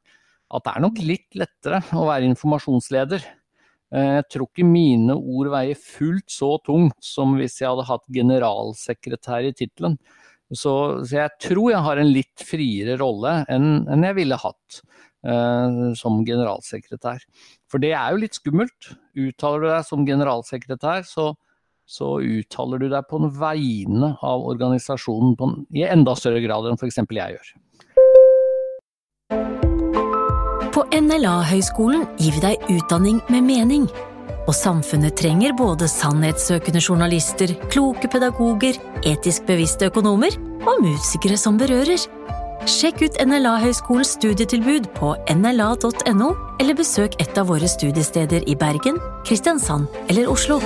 at 0.53 0.65
det 0.65 0.73
er 0.73 0.83
nok 0.83 0.99
litt 1.03 1.37
lettere 1.39 1.79
å 1.97 2.07
være 2.07 2.29
informasjonsleder. 2.31 3.25
Eh, 3.93 4.09
jeg 4.19 4.27
tror 4.33 4.49
ikke 4.49 4.67
mine 4.67 5.15
ord 5.17 5.51
veier 5.53 5.79
fullt 5.79 6.33
så 6.33 6.55
tungt 6.65 6.99
som 7.03 7.37
hvis 7.39 7.59
jeg 7.61 7.69
hadde 7.71 7.87
hatt 7.89 8.05
generalsekretær 8.13 9.49
i 9.49 9.55
tittelen. 9.57 9.97
Så, 10.53 10.73
så, 11.01 11.23
jeg 11.23 11.33
tror 11.41 11.71
jeg 11.71 11.85
har 11.85 11.99
en 11.99 12.11
litt 12.13 12.43
friere 12.45 12.97
rolle 13.01 13.39
enn, 13.49 13.87
enn 13.89 14.05
jeg 14.05 14.19
ville 14.19 14.37
hatt 14.37 14.81
eh, 15.25 15.79
som 15.97 16.21
generalsekretær. 16.27 17.25
For 17.71 17.81
det 17.81 17.95
er 17.97 18.13
jo 18.13 18.21
litt 18.21 18.37
skummelt. 18.37 18.93
Uttaler 19.17 19.65
du 19.65 19.71
deg 19.71 19.87
som 19.89 20.05
generalsekretær, 20.09 21.07
så 21.09 21.31
så 21.85 22.15
uttaler 22.23 22.79
du 22.79 22.87
deg 22.91 23.07
på 23.09 23.19
vegne 23.35 24.13
av 24.23 24.45
organisasjonen 24.47 25.35
på, 25.39 25.49
i 25.75 25.83
enda 25.83 26.15
større 26.15 26.41
grad 26.43 26.69
enn 26.69 26.79
f.eks. 26.79 27.01
jeg 27.03 27.35
gjør. 27.35 27.49
På 30.73 30.81
NLA-høgskolen 30.89 32.07
gir 32.17 32.33
vi 32.33 32.39
deg 32.41 32.63
utdanning 32.73 33.19
med 33.29 33.43
mening. 33.45 33.83
Og 34.47 34.55
samfunnet 34.57 35.13
trenger 35.19 35.53
både 35.53 35.85
sannhetssøkende 35.85 36.81
journalister, 36.81 37.53
kloke 37.69 38.09
pedagoger, 38.09 38.79
etisk 39.05 39.45
bevisste 39.45 39.91
økonomer 39.91 40.33
og 40.65 40.81
musikere 40.81 41.37
som 41.37 41.59
berører. 41.61 42.01
Sjekk 42.65 43.03
ut 43.05 43.19
NLA-høgskolens 43.21 44.15
studietilbud 44.17 44.89
på 44.97 45.11
nla.no, 45.35 46.31
eller 46.57 46.79
besøk 46.81 47.19
et 47.21 47.37
av 47.37 47.51
våre 47.53 47.69
studiesteder 47.69 48.49
i 48.49 48.57
Bergen, 48.57 48.97
Kristiansand 49.29 49.85
eller 50.07 50.33
Oslo. 50.33 50.57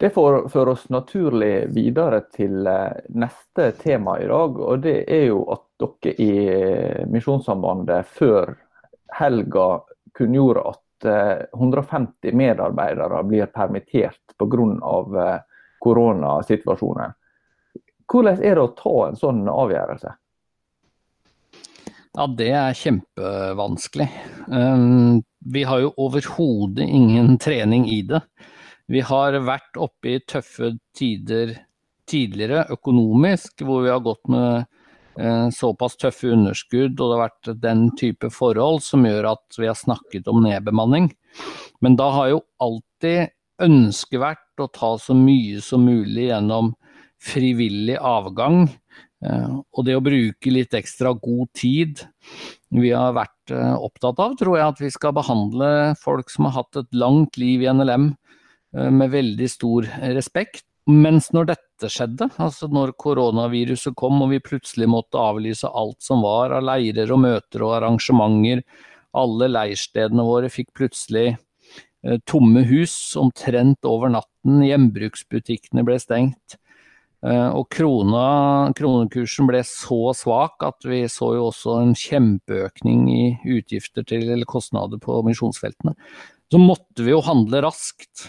Det 0.00 0.12
fører 0.12 0.74
oss 0.74 0.84
naturlig 0.92 1.70
videre 1.72 2.26
til 2.36 2.68
eh, 2.68 3.00
neste 3.16 3.72
tema 3.80 4.20
i 4.20 4.28
dag. 4.28 4.60
og 4.60 4.84
Det 4.84 4.98
er 5.08 5.26
jo 5.30 5.46
at 5.56 5.64
dere 5.80 6.14
i 6.20 6.30
eh, 6.48 7.06
Misjonssambandet 7.10 8.08
før 8.08 8.54
helga 9.18 9.68
kunngjorde 10.16 10.64
at 10.72 11.08
150 11.56 12.28
eh, 12.28 12.36
medarbeidere 12.36 13.22
blir 13.24 13.50
permittert 13.54 14.36
pga. 14.38 15.40
koronasituasjonen. 15.80 17.16
Hvordan 18.10 18.42
er 18.42 18.58
det 18.58 18.64
å 18.64 18.74
ta 18.76 18.96
en 19.08 19.16
sånn 19.16 19.46
avgjørelse? 19.48 20.12
Ja, 22.18 22.26
Det 22.26 22.50
er 22.50 22.74
kjempevanskelig. 22.74 24.08
Um, 24.50 25.22
vi 25.38 25.62
har 25.64 25.80
jo 25.80 25.92
overhodet 25.96 26.84
ingen 26.84 27.38
trening 27.38 27.86
i 27.88 28.02
det. 28.02 28.20
Vi 28.90 29.00
har 29.00 29.38
vært 29.46 29.78
oppe 29.78 30.16
i 30.16 30.20
tøffe 30.26 30.74
tider 30.96 31.54
tidligere 32.10 32.64
økonomisk, 32.74 33.62
hvor 33.62 33.84
vi 33.84 33.92
har 33.92 34.02
gått 34.02 34.26
med 34.32 34.48
eh, 34.58 34.68
såpass 35.54 35.98
tøffe 36.00 36.30
underskudd 36.34 36.94
og 37.00 37.10
det 37.10 37.16
har 37.16 37.22
vært 37.26 37.50
den 37.62 37.82
type 37.98 38.30
forhold 38.32 38.80
som 38.84 39.06
gjør 39.06 39.32
at 39.34 39.58
vi 39.58 39.68
har 39.68 39.78
snakket 39.78 40.30
om 40.30 40.42
nedbemanning. 40.44 41.10
Men 41.84 41.96
da 41.98 42.10
har 42.14 42.30
jo 42.32 42.42
alltid 42.62 43.34
ønsket 43.60 44.22
vært 44.22 44.62
å 44.62 44.70
ta 44.72 44.94
så 45.00 45.16
mye 45.16 45.60
som 45.64 45.84
mulig 45.84 46.30
gjennom 46.30 46.72
frivillig 47.20 47.98
avgang. 48.00 48.64
Eh, 49.20 49.52
og 49.52 49.84
det 49.84 49.98
å 49.98 50.04
bruke 50.04 50.54
litt 50.54 50.76
ekstra 50.76 51.12
god 51.12 51.50
tid. 51.56 52.00
Vi 52.72 52.94
har 52.94 53.12
vært 53.18 53.52
eh, 53.52 53.76
opptatt 53.76 54.22
av, 54.24 54.38
tror 54.40 54.56
jeg, 54.56 54.72
at 54.72 54.80
vi 54.80 54.92
skal 54.94 55.16
behandle 55.16 55.70
folk 56.00 56.32
som 56.32 56.48
har 56.48 56.62
hatt 56.62 56.80
et 56.80 56.96
langt 56.96 57.36
liv 57.40 57.66
i 57.66 57.68
NLM 57.68 58.14
Eh, 58.76 58.90
med 58.90 59.10
veldig 59.10 59.50
stor 59.50 59.88
respekt. 60.14 60.64
Mens 60.90 61.30
når 61.34 61.52
dette 61.52 61.69
skjedde, 61.88 62.26
altså 62.42 62.68
når 62.68 62.92
koronaviruset 63.00 63.96
kom 63.96 64.20
og 64.24 64.32
vi 64.34 64.42
plutselig 64.44 64.88
måtte 64.90 65.20
avlyse 65.20 65.68
alt 65.68 66.02
som 66.04 66.24
var 66.26 66.52
av 66.56 66.66
leirer 66.66 67.12
og 67.14 67.22
møter 67.22 67.64
og 67.64 67.78
arrangementer, 67.78 68.64
alle 69.16 69.48
leirstedene 69.50 70.26
våre 70.26 70.50
fikk 70.52 70.74
plutselig 70.76 71.28
eh, 71.32 72.18
tomme 72.28 72.66
hus 72.68 73.16
omtrent 73.18 73.88
over 73.88 74.12
natten, 74.12 74.60
hjembruksbutikkene 74.66 75.86
ble 75.86 75.96
stengt. 76.02 76.58
Eh, 77.24 77.48
og 77.48 77.66
krona, 77.72 78.70
kronekursen 78.76 79.48
ble 79.50 79.64
så 79.66 80.12
svak 80.16 80.62
at 80.66 80.86
vi 80.86 81.06
så 81.10 81.32
jo 81.38 81.48
også 81.48 81.80
en 81.80 81.96
kjempeøkning 81.98 83.08
i 83.14 83.24
utgifter 83.56 84.06
til 84.06 84.28
eller 84.28 84.48
kostnader 84.48 85.02
på 85.02 85.22
misjonsfeltene 85.26 85.96
så 86.50 86.58
måtte 86.58 87.04
vi 87.06 87.12
jo 87.14 87.22
handle 87.22 87.62
raskt. 87.62 88.26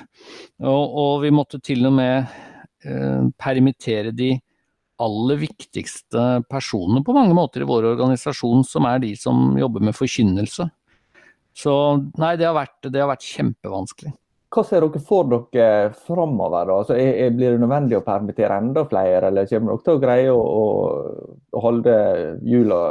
Og, 0.61 0.97
og 1.03 1.13
vi 1.23 1.33
måtte 1.33 1.61
til 1.63 1.87
og 1.89 1.95
med 1.97 2.29
permittere 3.37 4.13
de 4.15 4.31
aller 5.01 5.39
viktigste 5.41 6.43
personene 6.49 7.01
på 7.05 7.13
mange 7.15 7.33
måter 7.37 7.63
i 7.63 7.69
vår 7.69 7.91
organisasjon, 7.95 8.63
som 8.67 8.85
er 8.89 9.01
de 9.03 9.15
som 9.17 9.55
jobber 9.59 9.83
med 9.87 9.97
forkynnelse. 9.97 10.67
Så 11.57 11.73
nei, 12.21 12.35
det 12.39 12.47
har 12.47 12.55
vært, 12.55 12.79
det 12.87 13.01
har 13.01 13.09
vært 13.11 13.27
kjempevanskelig. 13.27 14.13
Hva 14.51 14.63
ser 14.67 14.83
dere 14.83 14.99
for 15.07 15.29
dere 15.31 15.91
framover? 16.07 16.73
Altså, 16.75 16.97
blir 17.31 17.53
det 17.55 17.61
nødvendig 17.61 17.97
å 18.01 18.03
permittere 18.03 18.57
enda 18.59 18.83
flere, 18.87 19.29
eller 19.29 19.47
kommer 19.47 19.77
dere 19.77 19.85
til 19.85 19.93
å 19.93 20.01
greie 20.01 20.33
å, 20.33 20.41
å, 20.41 20.65
å 21.55 21.63
holde 21.63 21.93
hjula 22.47 22.81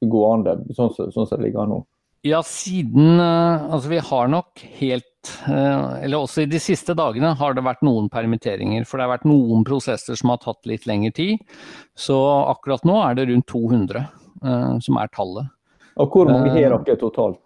gående 0.00 0.58
sånn, 0.76 0.92
sånn 0.92 1.14
som 1.14 1.32
det 1.32 1.46
ligger 1.46 1.70
nå? 1.70 1.80
Ja, 2.22 2.42
siden 2.44 3.20
eh, 3.20 3.72
Altså, 3.72 3.88
vi 3.88 3.98
har 3.98 4.28
nok 4.28 4.60
helt 4.80 5.30
eh, 5.48 6.02
Eller 6.04 6.18
også 6.18 6.44
i 6.44 6.50
de 6.50 6.60
siste 6.60 6.94
dagene 6.96 7.32
har 7.38 7.54
det 7.56 7.64
vært 7.64 7.84
noen 7.86 8.10
permitteringer. 8.12 8.84
For 8.88 8.98
det 8.98 9.06
har 9.06 9.14
vært 9.14 9.28
noen 9.30 9.64
prosesser 9.64 10.18
som 10.20 10.34
har 10.34 10.42
tatt 10.42 10.68
litt 10.68 10.88
lengre 10.90 11.14
tid. 11.16 11.40
Så 11.96 12.18
akkurat 12.50 12.84
nå 12.88 12.98
er 13.06 13.16
det 13.16 13.30
rundt 13.30 13.48
200 13.48 14.02
eh, 14.04 14.74
som 14.84 15.00
er 15.00 15.14
tallet. 15.16 15.48
Og 16.00 16.12
hvor 16.12 16.28
mange 16.30 16.52
har 16.52 16.76
dere 16.76 16.96
totalt? 17.00 17.40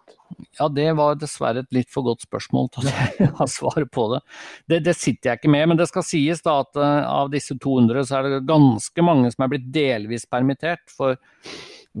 Ja, 0.59 0.67
Det 0.67 0.87
var 0.97 1.15
dessverre 1.19 1.61
et 1.63 1.75
litt 1.75 1.89
for 1.91 2.03
godt 2.07 2.25
spørsmål 2.25 2.67
til 2.73 2.89
at 2.89 3.19
jeg 3.19 3.31
har 3.39 3.49
svaret 3.51 3.91
på 3.93 4.09
det. 4.11 4.19
det. 4.67 4.81
det. 4.87 4.95
sitter 4.97 5.31
jeg 5.31 5.39
ikke 5.39 5.53
med, 5.53 5.69
men 5.71 5.79
det 5.79 5.87
skal 5.87 6.03
sies 6.07 6.43
da 6.43 6.57
at 6.63 6.79
av 6.81 7.31
disse 7.31 7.55
200 7.61 8.07
så 8.09 8.19
er 8.19 8.27
det 8.27 8.47
ganske 8.49 9.05
mange 9.05 9.31
som 9.31 9.45
er 9.45 9.53
blitt 9.53 9.67
delvis 9.75 10.27
permittert. 10.27 10.83
For 10.91 11.15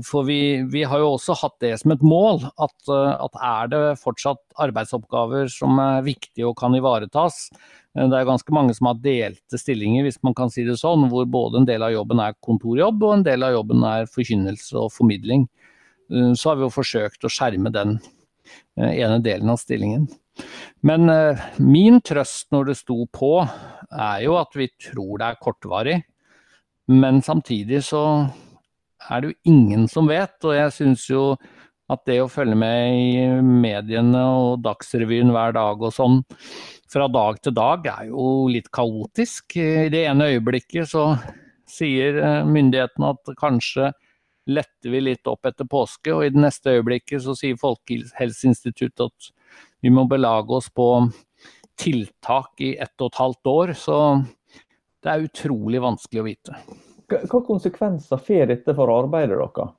for 0.03 0.25
vi, 0.27 0.63
vi, 0.71 0.83
har 0.83 0.99
jo 0.99 1.13
også 1.13 1.35
hatt 1.39 1.55
det 1.63 1.71
som 1.79 1.93
et 1.93 2.03
mål, 2.03 2.41
at, 2.59 2.75
eh, 2.91 3.11
at, 3.15 3.37
er 3.39 3.69
det 3.71 3.81
fortsatt 4.01 4.41
arbeidsoppgaver 4.65 5.47
som 5.51 5.79
er 5.79 6.03
viktige 6.03 6.47
og 6.49 6.57
kan 6.59 6.75
ivaretas. 6.75 7.47
Eh, 7.95 8.03
det 8.03 8.17
er 8.19 8.27
ganske 8.27 8.55
mange 8.55 8.75
som 8.75 8.89
har 8.91 8.99
delte 9.03 9.59
stillinger, 9.59 10.03
hvis 10.03 10.19
man 10.25 10.35
kan 10.35 10.51
si 10.51 10.65
det 10.67 10.75
sånn, 10.81 11.07
hvor 11.11 11.27
både 11.31 11.61
en 11.61 11.69
del 11.69 11.85
av 11.85 11.93
jobben 11.95 12.23
er 12.23 12.35
kontorjobb 12.43 13.07
og 13.07 13.15
en 13.15 13.25
del 13.27 13.47
av 13.47 13.55
jobben 13.55 13.87
er 13.87 14.11
forkynnelse 14.11 14.75
og 14.81 14.91
formidling. 14.97 15.47
Eh, 16.11 16.33
så 16.35 16.51
har 16.51 16.59
vi 16.59 16.67
jo 16.67 16.75
forsøkt 16.75 17.23
å 17.23 17.31
skjerme 17.31 17.71
den 17.73 17.99
ene 18.75 19.17
delen 19.25 19.49
av 19.49 19.57
stillingen. 19.57 20.03
Men 20.85 21.09
min 21.57 21.95
trøst 22.05 22.51
når 22.53 22.67
det 22.67 22.75
sto 22.77 22.97
på, 23.09 23.31
er 23.89 24.19
jo 24.21 24.35
at 24.37 24.53
vi 24.59 24.67
tror 24.75 25.15
det 25.17 25.29
er 25.31 25.39
kortvarig. 25.41 25.95
Men 26.91 27.23
samtidig 27.25 27.79
så 27.87 28.03
er 29.09 29.21
det 29.21 29.31
jo 29.31 29.53
ingen 29.53 29.87
som 29.91 30.09
vet. 30.09 30.35
Og 30.43 30.55
jeg 30.55 30.73
syns 30.75 31.05
jo 31.09 31.25
at 31.91 32.01
det 32.09 32.17
å 32.23 32.31
følge 32.31 32.57
med 32.57 32.95
i 32.97 33.25
mediene 33.45 34.23
og 34.39 34.63
Dagsrevyen 34.65 35.33
hver 35.33 35.53
dag 35.57 35.83
og 35.85 35.93
sånn 35.93 36.23
fra 36.91 37.07
dag 37.11 37.37
til 37.43 37.53
dag 37.55 37.85
er 37.91 38.09
jo 38.09 38.47
litt 38.49 38.71
kaotisk. 38.73 39.57
I 39.59 39.91
det 39.93 40.05
ene 40.09 40.31
øyeblikket 40.33 40.89
så 40.93 41.11
sier 41.69 42.19
eh, 42.21 42.41
myndighetene 42.47 43.13
at 43.13 43.35
kanskje 43.39 43.91
letter 44.45 44.93
vi 44.93 45.01
litt 45.01 45.27
opp 45.27 45.47
etter 45.49 45.65
påske, 45.69 46.13
og 46.13 46.25
i 46.25 46.31
det 46.33 46.41
neste 46.41 46.75
øyeblikket 46.77 47.23
så 47.25 47.33
sier 47.37 47.57
Folkehelseinstituttet 47.57 49.07
at 49.07 49.31
vi 49.81 49.91
må 49.93 50.05
belage 50.09 50.53
oss 50.53 50.69
på 50.69 50.87
tiltak 51.81 52.61
i 52.63 52.75
ett 52.81 52.93
og 53.01 53.11
et 53.11 53.21
halvt 53.21 53.51
år. 53.51 53.73
Så 53.77 53.97
det 55.03 55.11
er 55.11 55.25
utrolig 55.25 55.81
vanskelig 55.83 56.21
å 56.21 56.27
vite. 56.29 56.59
Hva 57.11 57.41
konsekvenser 57.45 58.21
får 58.21 58.49
dette 58.53 58.75
for 58.77 58.91
arbeidet 58.93 59.37
deres? 59.37 59.73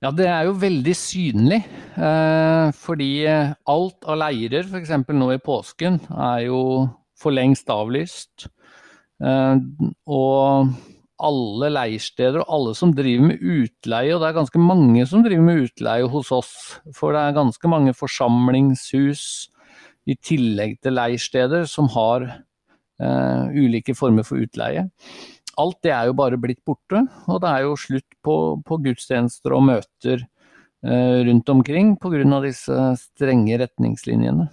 Ja, 0.00 0.10
Det 0.10 0.26
er 0.26 0.46
jo 0.48 0.56
veldig 0.56 0.94
synlig. 0.96 1.60
Eh, 1.96 2.70
fordi 2.72 3.10
alt 3.28 4.06
av 4.08 4.16
leirer, 4.22 4.64
f.eks. 4.64 4.94
nå 5.12 5.32
i 5.34 5.42
påsken, 5.44 6.00
er 6.10 6.46
jo 6.46 6.62
for 7.20 7.36
lengst 7.36 7.68
avlyst. 7.68 8.48
Eh, 9.20 9.56
og 10.08 10.72
alle 11.20 11.68
leirsteder 11.74 12.40
og 12.40 12.52
alle 12.56 12.74
som 12.78 12.94
driver 12.96 13.28
med 13.28 13.42
utleie, 13.44 14.14
og 14.14 14.22
det 14.22 14.30
er 14.30 14.38
ganske 14.38 14.62
mange 14.62 15.04
som 15.08 15.24
driver 15.24 15.44
med 15.44 15.66
utleie 15.66 16.08
hos 16.08 16.32
oss. 16.32 16.54
For 16.96 17.12
det 17.12 17.20
er 17.20 17.36
ganske 17.36 17.68
mange 17.68 17.92
forsamlingshus 17.96 19.24
i 20.08 20.16
tillegg 20.16 20.78
til 20.80 20.96
leirsteder 20.96 21.68
som 21.68 21.90
har 21.92 22.30
ulike 23.00 23.94
former 23.96 24.26
for 24.26 24.42
utleie. 24.42 24.86
Alt 25.60 25.80
det 25.84 25.92
er 25.92 26.08
jo 26.08 26.16
bare 26.18 26.38
blitt 26.40 26.60
borte, 26.66 27.02
og 27.28 27.40
det 27.42 27.50
er 27.50 27.64
jo 27.66 27.78
slutt 27.78 28.18
på, 28.24 28.36
på 28.66 28.78
gudstjenester 28.84 29.56
og 29.56 29.66
møter 29.66 30.22
uh, 30.86 31.18
rundt 31.26 31.52
omkring 31.52 31.94
pga. 32.00 32.40
disse 32.44 32.78
strenge 33.00 33.58
retningslinjene. 33.60 34.48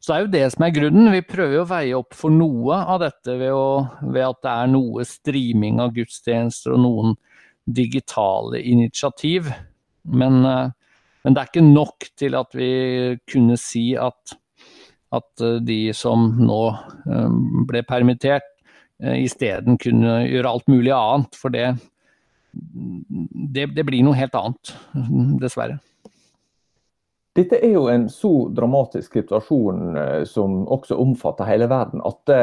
Så 0.00 0.12
det 0.12 0.16
er 0.16 0.22
jo 0.22 0.32
det 0.32 0.44
som 0.54 0.64
er 0.64 0.74
grunnen. 0.74 1.12
Vi 1.12 1.24
prøver 1.26 1.62
å 1.62 1.68
veie 1.68 1.96
opp 1.98 2.16
for 2.16 2.32
noe 2.32 2.78
av 2.78 3.02
dette 3.02 3.34
ved, 3.40 3.52
å, 3.52 3.84
ved 4.00 4.24
at 4.24 4.42
det 4.44 4.54
er 4.54 4.70
noe 4.72 5.04
streaming 5.08 5.82
av 5.82 5.92
gudstjenester 5.96 6.76
og 6.76 6.84
noen 6.84 7.16
digitale 7.68 8.62
initiativ. 8.64 9.50
Men, 10.08 10.40
eh, 10.46 10.70
men, 11.24 11.34
det 11.34 11.42
er 11.42 11.50
ikke 11.50 11.66
nok 11.66 12.08
til 12.16 12.38
at 12.38 12.56
vi 12.56 12.70
kunne 13.28 13.58
si 13.60 13.90
at, 13.98 14.38
at 15.14 15.44
eh, 15.44 15.58
de 15.64 15.80
som 15.96 16.30
nå 16.40 16.62
eh, 17.08 17.36
ble 17.68 17.84
permittert, 17.88 18.54
isteden 18.98 19.76
kunne 19.78 20.24
gjøre 20.26 20.50
alt 20.50 20.64
mulig 20.66 20.90
annet. 20.90 21.36
For 21.38 21.54
det, 21.54 21.68
det, 22.50 23.68
det 23.76 23.84
blir 23.86 24.02
noe 24.02 24.18
helt 24.18 24.34
annet, 24.34 24.72
dessverre. 25.44 25.78
Dette 27.38 27.60
er 27.62 27.74
jo 27.76 27.84
en 27.92 28.08
så 28.10 28.32
dramatisk 28.50 29.14
situasjon 29.20 29.98
eh, 30.00 30.22
som 30.26 30.62
også 30.66 30.96
omfatter 30.98 31.46
hele 31.46 31.68
verden, 31.70 32.02
at 32.06 32.18
det, 32.26 32.38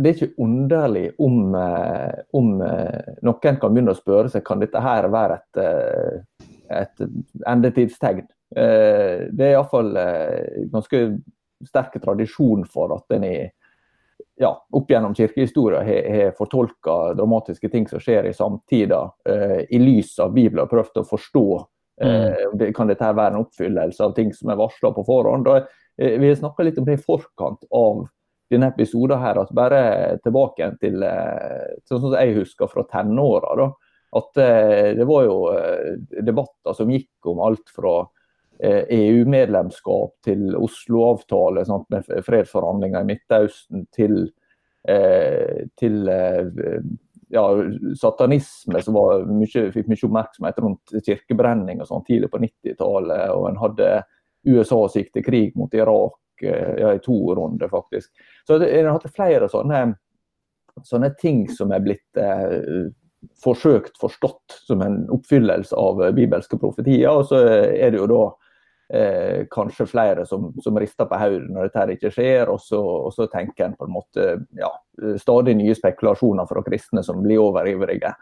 er 0.00 0.14
ikke 0.14 0.30
underlig 0.40 1.10
om, 1.20 1.54
eh, 1.58 2.22
om, 2.38 2.54
eh, 2.64 3.16
noen 3.26 3.58
kan 3.60 3.74
begynne 3.74 3.92
å 3.92 3.98
spørre 3.98 4.32
seg 4.32 4.44
kan 4.46 4.62
dette 4.62 4.80
her 4.80 5.10
være 5.12 5.40
et, 5.40 6.54
et 6.80 7.04
endetidstegn. 7.50 8.28
Det 8.50 9.44
er 9.46 9.52
iallfall 9.52 9.92
ganske 10.72 10.98
sterk 11.68 11.98
tradisjon 12.02 12.64
for 12.68 12.94
at 12.96 13.16
en 13.16 13.26
i 13.26 13.34
ja, 14.40 14.66
opp 14.72 14.90
gjennom 14.90 15.14
kirkehistoria 15.14 15.82
har, 15.84 16.30
fortolka 16.36 17.14
dramatiske 17.14 17.68
ting 17.68 17.88
som 17.88 18.00
skjer 18.00 18.30
i 18.30 18.32
samtida, 18.36 19.02
i 19.68 19.78
lys 19.78 20.14
av 20.18 20.32
Bibelen, 20.32 20.64
og 20.64 20.70
prøvd 20.72 21.02
å 21.02 21.08
forstå 21.08 21.44
eh, 22.00 22.46
det, 22.54 22.70
kan 22.76 22.88
dette 22.88 23.10
være 23.12 23.34
en 23.34 23.44
oppfyllelse 23.44 24.04
av 24.04 24.14
ting 24.16 24.32
som 24.36 24.52
er 24.52 24.60
varsla 24.60 24.92
på 24.96 25.04
forhånd? 25.08 25.50
Og, 25.50 25.68
eh, 26.00 26.16
vi 26.20 26.30
har 26.30 26.40
snakka 26.40 26.66
litt 26.66 26.80
om 26.80 26.88
det 26.88 26.98
i 26.98 27.04
forkant 27.04 27.68
av 27.68 28.06
denne 28.50 28.70
episoden. 28.72 29.20
her, 29.20 29.42
at 29.42 29.52
Bare 29.54 29.82
tilbake 30.24 30.72
til 30.80 31.04
eh, 31.04 31.76
sånn 31.88 32.00
som 32.06 32.16
jeg 32.16 32.38
husker 32.40 32.70
fra 32.70 32.86
tenåra. 32.88 33.70
At 34.10 34.34
det 34.34 35.04
var 35.06 35.22
jo 35.22 35.34
debatter 36.10 36.74
som 36.74 36.88
gikk 36.90 37.28
om 37.30 37.38
alt 37.46 37.68
fra 37.70 38.08
EU-medlemskap 38.60 40.10
e 40.10 40.30
til 40.30 40.56
Oslo-avtale 40.58 41.64
med 41.92 42.10
fredsforhandlinger 42.26 43.04
i 43.04 43.08
Midtøsten 43.08 43.86
til, 43.96 44.18
til 45.80 46.10
ja, 47.30 47.44
satanisme 48.00 48.82
som 48.82 48.98
mye, 49.30 49.66
fikk 49.74 49.90
mye 49.90 50.06
oppmerksomhet 50.08 50.62
rundt 50.64 50.94
kirkebrenning 51.06 51.82
og 51.82 51.90
sånn 51.90 52.06
tidlig 52.08 52.30
på 52.32 52.42
90-tallet. 52.42 53.26
Og 53.36 53.46
en 53.50 53.60
hadde 53.60 53.90
USA 54.48 54.80
sikte 54.90 55.22
krig 55.22 55.54
mot 55.58 55.74
Irak 55.74 56.42
eh, 56.42 56.74
ja, 56.80 56.94
i 56.94 57.02
to 57.04 57.18
runder, 57.38 57.70
faktisk. 57.70 58.10
Så 58.46 58.58
en 58.58 58.86
har 58.88 58.96
hatt 58.96 59.14
flere 59.14 59.50
sånne, 59.52 59.84
sånne 60.86 61.12
ting 61.20 61.44
som 61.54 61.74
er 61.76 61.84
blitt 61.84 62.20
eh, 62.20 62.90
forsøkt 63.44 64.00
forstått 64.00 64.62
som 64.66 64.82
en 64.82 65.02
oppfyllelse 65.12 65.76
av 65.76 66.02
bibelske 66.16 66.58
profetier. 66.58 67.12
Og 67.12 67.28
så 67.30 67.44
er 67.46 67.92
det 67.92 68.00
jo 68.00 68.10
da 68.10 68.24
eh, 68.92 69.46
kanskje 69.50 69.86
flere 69.86 70.26
som, 70.26 70.50
som 70.62 70.78
rister 70.78 71.08
på 71.08 71.18
hodet 71.20 71.48
når 71.50 71.70
dette 71.70 71.96
ikke 71.96 72.12
skjer. 72.14 72.52
Og 72.52 72.60
så, 72.64 72.80
og 72.80 73.14
så, 73.16 73.28
tenker 73.32 73.68
en 73.68 73.78
på 73.78 73.88
en 73.88 73.96
måte 73.96 74.28
ja, 74.58 74.70
stadig 75.22 75.56
nye 75.58 75.76
spekulasjoner 75.78 76.48
fra 76.50 76.64
kristne 76.66 77.04
som 77.06 77.22
blir 77.24 77.42
overivrige. 77.42 78.14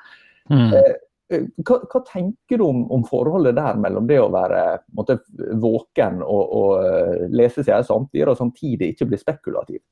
Mm. 0.52 0.72
Eh, 0.72 0.96
hva, 1.28 1.76
hva, 1.84 2.00
tenker 2.08 2.60
du 2.60 2.64
om, 2.64 2.86
om, 2.94 3.04
forholdet 3.04 3.58
der 3.58 3.76
mellom 3.80 4.06
det 4.08 4.16
å 4.22 4.30
være 4.32 4.62
måte, 4.96 5.18
våken 5.60 6.22
og, 6.24 6.56
og 6.60 6.86
eh, 6.86 7.28
lese 7.28 7.64
seg 7.66 7.84
samtidig, 7.84 8.30
og 8.32 8.40
samtidig 8.40 8.94
ikke 8.94 9.10
bli 9.10 9.20
spekulativ? 9.20 9.82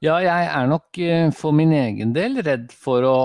Ja, 0.00 0.16
jeg 0.24 0.48
er 0.48 0.68
nok 0.68 0.98
eh, 1.04 1.28
for 1.36 1.52
min 1.52 1.74
egen 1.76 2.14
del 2.16 2.40
redd 2.42 2.70
for 2.72 3.04
å 3.04 3.16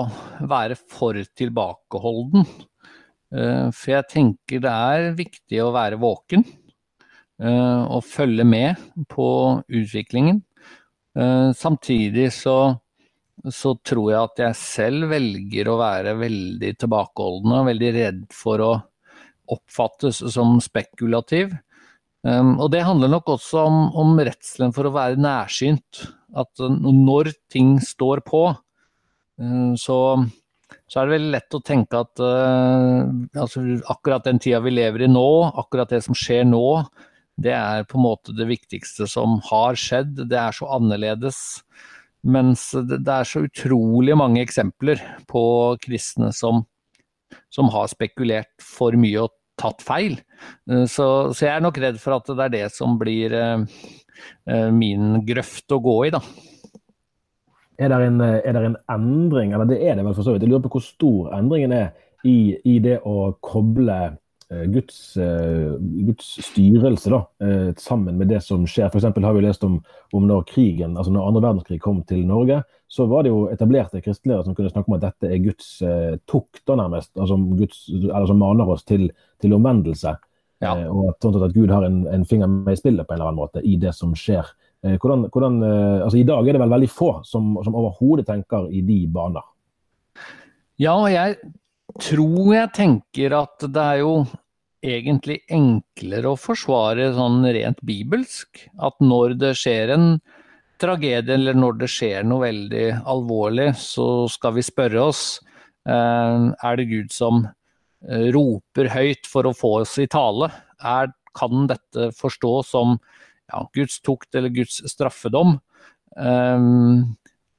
være 0.44 0.76
for 0.76 1.16
tilbakeholden. 1.40 2.44
Eh, 3.36 3.68
for 3.74 3.92
jeg 3.92 4.08
tenker 4.12 4.62
det 4.64 4.72
er 4.72 5.10
viktig 5.18 5.60
å 5.60 5.72
være 5.74 5.98
våken 6.00 6.44
eh, 6.46 7.82
og 7.84 8.04
følge 8.06 8.46
med 8.48 8.82
på 9.12 9.28
utviklingen. 9.66 10.40
Eh, 11.16 11.50
samtidig 11.56 12.30
så, 12.36 12.56
så 13.44 13.74
tror 13.84 14.10
jeg 14.12 14.22
at 14.22 14.44
jeg 14.46 14.60
selv 14.62 15.10
velger 15.12 15.68
å 15.68 15.78
være 15.82 16.16
veldig 16.22 16.72
tilbakeholdende 16.80 17.60
og 17.60 17.70
veldig 17.72 17.94
redd 17.98 18.26
for 18.34 18.64
å 18.64 18.74
oppfattes 19.52 20.24
som 20.34 20.56
spekulativ. 20.58 21.52
Og 22.26 22.66
det 22.72 22.80
handler 22.82 23.12
nok 23.12 23.28
også 23.36 23.60
om, 23.68 23.76
om 23.94 24.16
redselen 24.18 24.72
for 24.74 24.88
å 24.88 24.90
være 24.96 25.20
nærsynt. 25.22 26.00
At 26.34 26.58
når 26.58 27.30
ting 27.54 27.76
står 27.78 28.24
på, 28.26 28.40
så 29.78 29.98
så 30.86 31.00
er 31.00 31.06
det 31.06 31.16
veldig 31.16 31.32
lett 31.34 31.56
å 31.56 31.62
tenke 31.66 32.00
at 32.00 32.22
uh, 32.22 33.02
altså, 33.38 33.62
akkurat 33.90 34.26
den 34.26 34.40
tida 34.42 34.60
vi 34.64 34.74
lever 34.74 35.06
i 35.06 35.10
nå, 35.10 35.28
akkurat 35.62 35.92
det 35.94 36.02
som 36.06 36.16
skjer 36.16 36.46
nå, 36.48 36.66
det 37.42 37.52
er 37.52 37.86
på 37.88 37.98
en 37.98 38.06
måte 38.06 38.34
det 38.36 38.48
viktigste 38.48 39.08
som 39.10 39.38
har 39.50 39.76
skjedd. 39.78 40.24
Det 40.30 40.38
er 40.40 40.56
så 40.56 40.70
annerledes. 40.78 41.40
Mens 42.26 42.70
det, 42.72 43.02
det 43.04 43.12
er 43.12 43.28
så 43.28 43.44
utrolig 43.46 44.16
mange 44.18 44.40
eksempler 44.42 45.02
på 45.30 45.42
kristne 45.82 46.32
som, 46.34 46.64
som 47.52 47.68
har 47.74 47.90
spekulert 47.92 48.54
for 48.64 48.96
mye 48.98 49.26
og 49.26 49.34
tatt 49.60 49.84
feil. 49.84 50.18
Uh, 50.70 50.86
så, 50.88 51.06
så, 51.34 51.44
jeg 51.44 51.54
er 51.54 51.64
nok 51.66 51.82
redd 51.82 52.00
for 52.02 52.16
at 52.18 52.32
det 52.32 52.48
er 52.48 52.56
det 52.56 52.66
som 52.74 52.98
blir 53.00 53.36
uh, 53.36 53.62
min 54.74 55.20
grøft 55.28 55.76
å 55.76 55.82
gå 55.84 55.98
i, 56.08 56.14
da. 56.14 56.22
Er 57.78 57.92
det, 57.92 58.02
en, 58.06 58.20
er 58.20 58.52
det 58.56 58.62
en 58.64 58.78
endring, 58.92 59.52
eller 59.52 59.68
det 59.68 59.80
er 59.84 59.98
det 59.98 60.04
vel 60.06 60.14
for 60.16 60.24
så 60.24 60.32
vidt, 60.34 60.46
jeg 60.46 60.52
lurer 60.52 60.64
på 60.64 60.76
hvor 60.78 60.84
stor 60.84 61.34
endringen 61.36 61.74
er 61.76 61.90
i, 62.24 62.56
i 62.64 62.78
det 62.82 62.96
å 63.04 63.34
koble 63.44 63.98
uh, 64.06 64.64
Guds, 64.72 64.96
uh, 65.20 65.76
Guds, 65.78 66.30
styrelse 66.48 67.12
da, 67.12 67.20
sammen 67.80 68.16
med 68.16 68.32
det 68.32 68.40
som 68.46 68.64
skjer. 68.64 68.88
F.eks. 68.88 69.10
har 69.12 69.36
vi 69.36 69.44
lest 69.44 69.66
om, 69.66 69.76
om, 70.16 70.24
når 70.26 70.46
krigen, 70.48 70.96
altså 70.96 71.12
når 71.12 71.28
andre 71.28 71.44
verdenskrig 71.44 71.80
kom 71.84 72.00
til 72.08 72.24
Norge, 72.28 72.62
så 72.88 73.08
var 73.10 73.26
det 73.26 73.34
jo 73.34 73.46
etablerte 73.52 74.00
kristelige 74.00 74.46
som 74.46 74.56
kunne 74.56 74.72
snakke 74.72 74.90
om 74.90 74.96
at 74.96 75.08
dette 75.08 75.32
er 75.34 75.42
Guds 75.44 75.74
tukt, 76.30 76.62
da 76.68 76.78
nærmest, 76.80 77.12
altså 77.18 77.36
Guds, 77.58 77.84
eller 77.92 78.30
som 78.30 78.40
maner 78.40 78.72
oss 78.72 78.86
til, 78.88 79.10
til 79.42 79.58
omvendelse. 79.58 80.16
Ja. 80.64 80.72
og 80.88 81.10
at, 81.10 81.20
sånn 81.20 81.42
at 81.44 81.52
Gud 81.52 81.68
har 81.68 81.84
en, 81.84 82.06
en, 82.08 82.24
finger 82.24 82.48
med 82.48 82.72
i 82.72 82.80
spillet 82.80 83.04
på 83.04 83.12
en 83.12 83.18
eller 83.18 83.28
annen 83.28 83.42
måte 83.42 83.60
i 83.60 83.76
det 83.80 83.92
som 83.96 84.14
skjer. 84.16 84.48
Eh, 84.86 84.96
hvordan, 85.02 85.26
hvordan, 85.32 85.60
eh, 85.62 86.02
altså 86.04 86.20
I 86.20 86.26
dag 86.28 86.46
er 86.46 86.56
det 86.56 86.62
vel 86.62 86.74
veldig 86.74 86.90
få 86.92 87.10
som, 87.26 87.56
som 87.64 87.76
overhodet 87.76 88.26
tenker 88.28 88.68
i 88.70 88.82
de 88.86 89.00
baner? 89.12 89.44
Ja, 90.80 90.96
jeg 91.10 91.38
tror 92.02 92.52
jeg 92.54 92.72
tenker 92.76 93.38
at 93.38 93.64
det 93.64 93.82
er 93.82 94.02
jo 94.02 94.12
egentlig 94.86 95.40
enklere 95.50 96.34
å 96.34 96.38
forsvare 96.38 97.08
sånn 97.16 97.40
rent 97.56 97.80
bibelsk. 97.86 98.66
At 98.78 98.98
når 99.02 99.38
det 99.40 99.54
skjer 99.58 99.94
en 99.96 100.08
tragedie 100.80 101.34
eller 101.34 101.56
når 101.56 101.80
det 101.80 101.90
skjer 101.90 102.26
noe 102.28 102.44
veldig 102.44 102.86
alvorlig, 103.08 103.70
så 103.80 104.26
skal 104.30 104.58
vi 104.58 104.66
spørre 104.66 105.08
oss 105.08 105.22
eh, 105.88 106.50
er 106.52 106.78
det 106.78 106.90
Gud 106.92 107.14
som 107.14 107.46
roper 108.06 108.86
høyt 108.92 109.26
for 109.26 109.48
å 109.48 109.56
få 109.56 109.70
oss 109.80 109.96
i 109.98 110.04
tale. 110.06 110.46
Er, 110.78 111.08
kan 111.34 111.64
dette 111.66 112.12
forstås 112.14 112.68
som 112.70 112.92
ja, 113.50 113.62
Guds 113.74 114.00
tukt 114.04 114.34
eller 114.34 114.52
Guds 114.54 114.80
straffedom? 114.90 115.58
Um, 116.16 117.16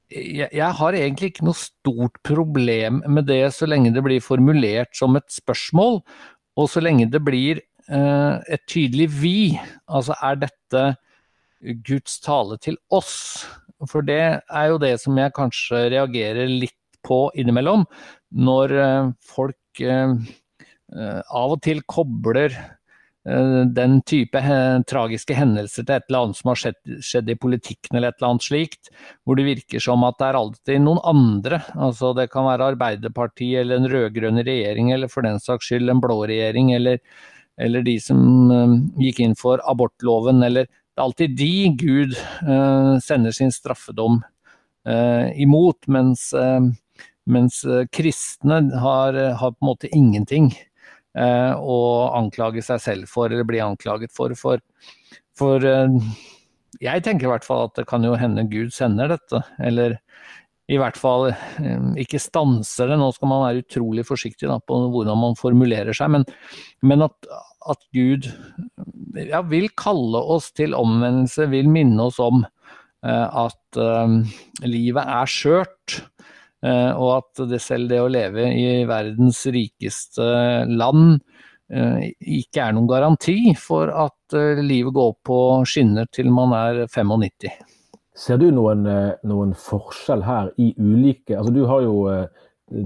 jeg, 0.08 0.70
har 0.80 0.96
egentlig 0.96 1.32
ikke 1.32 1.46
noe 1.46 1.58
stort 1.58 2.16
problem 2.24 3.02
med 3.06 3.28
det 3.28 3.42
så 3.56 3.68
lenge 3.68 3.92
det 3.92 4.02
blir 4.04 4.24
formulert 4.24 4.96
som 4.96 5.18
et 5.18 5.28
spørsmål, 5.32 6.00
og 6.58 6.70
så 6.72 6.82
lenge 6.82 7.10
det 7.12 7.20
blir 7.24 7.60
uh, 7.90 8.40
et 8.48 8.64
tydelig 8.70 9.10
vi. 9.20 9.38
Altså 9.86 10.16
er 10.24 10.40
dette 10.46 10.84
Guds 11.86 12.18
tale 12.24 12.58
til 12.62 12.78
oss? 12.94 13.44
For 13.86 14.02
det 14.02 14.40
er 14.42 14.66
jo 14.72 14.80
det 14.82 14.96
som 15.02 15.18
jeg 15.18 15.36
kanskje 15.36 15.86
reagerer 15.94 16.50
litt 16.50 16.74
på 17.06 17.28
innimellom, 17.38 17.84
når 18.34 18.74
uh, 18.74 19.12
folk 19.22 19.84
uh, 19.84 20.16
av 20.96 21.54
og 21.54 21.60
til 21.62 21.84
kobler 21.86 22.56
Eh, 22.56 22.77
den 23.76 23.98
type 24.08 24.40
tragiske 24.88 25.34
hendelser 25.36 25.84
til 25.84 25.96
et 25.98 26.06
eller 26.08 26.26
annet 26.26 26.38
som 26.38 26.50
har 26.52 26.60
skjedd, 26.60 26.78
skjedd, 27.04 27.30
i 27.32 27.36
politikken 27.36 27.98
eller 27.98 28.12
et 28.12 28.20
eller 28.20 28.30
annet 28.32 28.46
slikt, 28.46 28.90
hvor 29.26 29.36
det 29.38 29.46
virker 29.48 29.82
som 29.84 30.06
at 30.08 30.16
det 30.20 30.28
er 30.28 30.38
alltid 30.38 30.84
noen 30.84 31.00
andre. 31.08 31.60
Altså 31.76 32.14
det 32.16 32.28
kan 32.32 32.46
være 32.48 32.70
Arbeiderpartiet 32.72 33.62
eller 33.62 33.82
en 33.82 33.90
rød-grønn 33.92 34.40
regjering, 34.46 34.92
eller 34.94 35.12
for 35.12 35.26
den 35.26 35.40
saks 35.42 35.68
skyld 35.68 35.92
en 35.92 36.00
blå 36.04 36.22
regjering, 36.30 36.72
eller, 36.76 37.02
eller 37.60 37.84
de 37.84 37.98
som 38.00 38.22
uh, 38.52 38.78
gikk 39.02 39.20
inn 39.26 39.36
for 39.38 39.62
abortloven, 39.68 40.42
eller 40.46 40.68
Det 40.68 41.02
er 41.02 41.06
alltid 41.06 41.36
de 41.38 41.52
Gud 41.78 42.14
uh, 42.48 42.96
sender 43.04 43.34
sin 43.36 43.54
straffedom 43.54 44.22
imot, 45.36 45.84
mens, 45.92 46.30
mens 47.28 47.58
kristne 47.92 48.60
har, 48.80 49.18
har 49.36 49.50
på 49.52 49.60
en 49.60 49.68
måte 49.68 49.90
ingenting 49.92 50.46
å 51.18 51.78
eh, 52.06 52.16
anklage 52.18 52.64
seg 52.64 52.82
selv 52.82 53.10
for, 53.10 53.30
eller 53.30 53.46
bli 53.48 53.62
anklaget 53.64 54.14
for. 54.14 54.34
For, 54.38 54.62
for 55.38 55.64
eh, 55.66 55.96
jeg 56.84 57.04
tenker 57.04 57.28
i 57.28 57.32
hvert 57.32 57.46
fall 57.46 57.66
at 57.68 57.78
det 57.78 57.88
kan 57.90 58.04
jo 58.06 58.18
hende 58.18 58.46
Gud 58.50 58.74
sender 58.74 59.10
dette, 59.14 59.42
eller 59.64 59.98
i 60.68 60.76
hvert 60.80 60.98
fall 61.00 61.30
eh, 61.30 61.86
ikke 62.04 62.20
stanser 62.22 62.92
det. 62.92 62.98
Nå 63.00 63.10
skal 63.16 63.32
man 63.32 63.46
være 63.46 63.64
utrolig 63.64 64.04
forsiktig 64.08 64.50
da, 64.50 64.60
på 64.60 64.82
hvordan 64.92 65.20
man 65.20 65.38
formulerer 65.38 65.96
seg, 65.96 66.12
men, 66.16 66.28
men 66.86 67.06
at, 67.08 67.32
at, 67.68 67.82
Gud 67.96 68.30
ja, 69.16 69.42
vil 69.48 69.70
kalle 69.78 70.22
oss 70.36 70.52
til 70.56 70.76
omvendelse, 70.76 71.48
vil 71.52 71.70
minne 71.72 72.10
oss 72.10 72.20
om 72.22 72.44
at 72.98 73.78
uh, 73.78 74.10
livet 74.66 75.06
er 75.06 75.28
skjørt. 75.30 76.00
Eh, 76.64 76.90
og 76.90 77.10
at 77.20 77.42
det 77.52 77.60
selv 77.62 77.90
det 77.90 78.00
å 78.02 78.10
leve 78.10 78.48
i 78.50 78.82
verdens 78.88 79.44
rikeste 79.54 80.24
land 80.66 81.20
eh, 81.70 82.08
ikke 82.18 82.64
er 82.64 82.74
noen 82.74 82.88
garanti 82.90 83.38
for 83.58 83.92
at 83.94 84.34
eh, 84.34 84.62
livet 84.64 84.96
går 84.96 85.12
på 85.26 85.38
skinner 85.68 86.10
til 86.10 86.32
man 86.34 86.56
er 86.58 86.84
95. 86.90 87.52
Ser 88.18 88.40
du 88.42 88.48
noen, 88.50 88.82
noen 89.30 89.54
forskjell 89.54 90.24
her 90.26 90.50
i 90.58 90.72
ulike 90.74 91.36
altså 91.38 91.54
Du 91.54 91.62
har 91.70 91.84
jo 91.84 92.00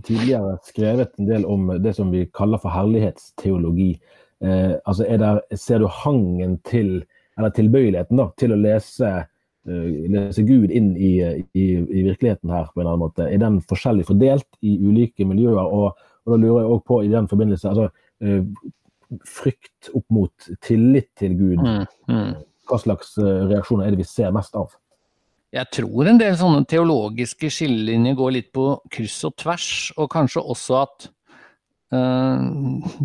tidligere 0.04 0.58
skrevet 0.66 1.16
en 1.18 1.30
del 1.30 1.46
om 1.48 1.72
det 1.82 1.94
som 1.96 2.10
vi 2.12 2.26
kaller 2.34 2.60
for 2.62 2.74
herlighetsteologi. 2.74 3.94
Eh, 4.42 4.74
altså 4.84 5.06
der, 5.18 5.40
ser 5.56 5.78
du 5.78 5.86
hangen 5.86 6.58
til, 6.66 7.04
eller 7.38 7.54
tilbøyeligheten 7.54 8.18
da, 8.18 8.28
til 8.38 8.54
å 8.54 8.60
lese 8.60 9.12
lese 9.64 10.42
Gud 10.42 10.70
inn 10.74 10.92
i, 10.96 11.12
i, 11.54 11.66
i, 11.78 12.02
virkeligheten 12.02 12.50
her 12.50 12.70
på 12.70 12.80
en 12.80 12.82
eller 12.82 12.94
annen 12.96 13.04
måte. 13.04 13.26
Er 13.28 13.38
den 13.42 13.60
forskjellig 13.70 14.08
fordelt 14.08 14.48
i 14.60 14.74
ulike 14.82 15.26
miljøer? 15.28 15.62
Og, 15.62 15.98
og 16.26 16.34
da 16.34 16.38
lurer 16.38 16.64
jeg 16.64 16.72
òg 16.74 16.84
på 16.88 17.02
i 17.04 17.10
den 17.12 17.28
forbindelse 17.30 17.70
altså, 17.70 17.90
eh, 18.24 18.40
Frykt 19.28 19.90
opp 19.92 20.06
mot 20.08 20.46
tillit 20.64 21.10
til 21.20 21.34
Gud. 21.36 21.60
Mm, 21.60 21.82
mm. 22.08 22.30
Hva 22.70 22.78
slags 22.80 23.10
eh, 23.20 23.42
reaksjoner 23.50 23.84
er 23.84 23.92
det 23.92 24.00
vi 24.00 24.06
ser 24.08 24.32
mest 24.32 24.56
av? 24.56 24.72
Jeg 25.52 25.68
tror 25.76 26.08
en 26.08 26.16
del 26.16 26.32
sånne 26.40 26.64
teologiske 26.64 27.50
skillelinjer 27.52 28.16
går 28.16 28.32
litt 28.38 28.48
på 28.56 28.70
kryss 28.92 29.18
og 29.28 29.34
tvers, 29.42 29.66
og 30.00 30.08
kanskje 30.14 30.40
også 30.54 30.78
at 30.78 31.10
uh, 31.92 32.40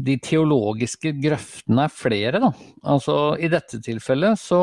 de 0.08 0.16
teologiske 0.24 1.12
grøftene 1.20 1.90
er 1.90 1.92
flere, 1.92 2.40
da. 2.40 2.54
Altså 2.88 3.18
i 3.36 3.52
dette 3.52 3.82
tilfellet 3.84 4.40
så 4.40 4.62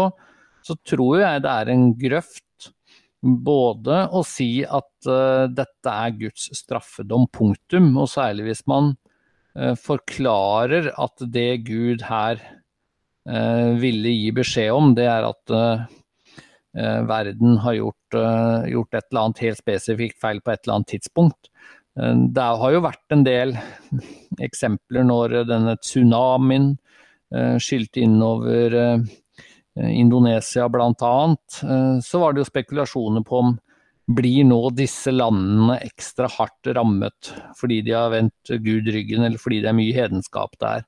så 0.64 0.76
tror 0.86 1.20
jeg 1.20 1.44
det 1.44 1.52
er 1.52 1.70
en 1.72 1.88
grøft 1.98 2.70
både 3.24 4.02
å 4.12 4.20
si 4.26 4.64
at 4.64 5.08
uh, 5.08 5.46
dette 5.48 5.90
er 5.90 6.16
Guds 6.18 6.50
straffedom, 6.58 7.26
punktum, 7.32 7.94
og 7.96 8.10
særlig 8.12 8.50
hvis 8.50 8.64
man 8.70 8.92
uh, 9.56 9.72
forklarer 9.80 10.90
at 10.92 11.24
det 11.32 11.64
Gud 11.68 12.04
her 12.08 12.40
uh, 12.40 13.70
ville 13.80 14.12
gi 14.12 14.30
beskjed 14.36 14.72
om, 14.76 14.92
det 14.96 15.08
er 15.10 15.28
at 15.30 15.58
verden 16.74 17.60
har 17.62 17.76
gjort, 17.76 18.16
gjort, 18.66 18.96
et 18.98 19.04
eller 19.12 19.20
annet 19.20 19.40
helt 19.44 19.60
spesifikt 19.60 20.16
feil 20.18 20.40
på 20.42 20.50
et 20.50 20.64
eller 20.64 20.80
annet 20.80 20.88
tidspunkt. 20.90 21.46
Det 21.94 22.46
har 22.58 22.72
jo 22.74 22.80
vært 22.82 23.14
en 23.14 23.22
del 23.22 23.52
eksempler 24.48 25.06
når 25.06 25.36
denne 25.46 25.76
tsunamien 25.78 26.72
skylte 27.62 28.02
innover 28.02 28.74
Eh, 28.74 28.98
Indonesia 29.76 30.68
bl.a., 30.70 31.36
eh, 31.62 32.00
så 32.02 32.22
var 32.22 32.32
det 32.32 32.44
jo 32.44 32.50
spekulasjoner 32.50 33.24
på 33.26 33.40
om 33.42 33.54
blir 34.04 34.44
nå 34.44 34.58
disse 34.76 35.12
landene 35.14 35.78
ekstra 35.80 36.28
hardt 36.28 36.68
rammet 36.76 37.30
fordi 37.56 37.80
de 37.86 37.94
har 37.96 38.12
vendt 38.12 38.52
Gud 38.60 38.90
ryggen, 38.92 39.24
eller 39.24 39.40
fordi 39.40 39.62
det 39.64 39.70
er 39.70 39.78
mye 39.78 39.96
hedenskap 39.96 40.58
der. 40.60 40.84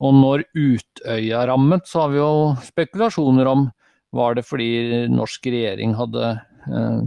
Og 0.00 0.14
når 0.16 0.46
Utøya 0.56 1.42
rammet, 1.50 1.88
så 1.90 2.04
har 2.04 2.12
vi 2.14 2.20
jo 2.22 2.32
spekulasjoner 2.64 3.50
om 3.50 3.66
var 4.16 4.34
det 4.34 4.46
fordi 4.46 5.06
norsk 5.12 5.50
regjering 5.52 5.92
hadde 5.98 6.30
eh, 6.30 7.02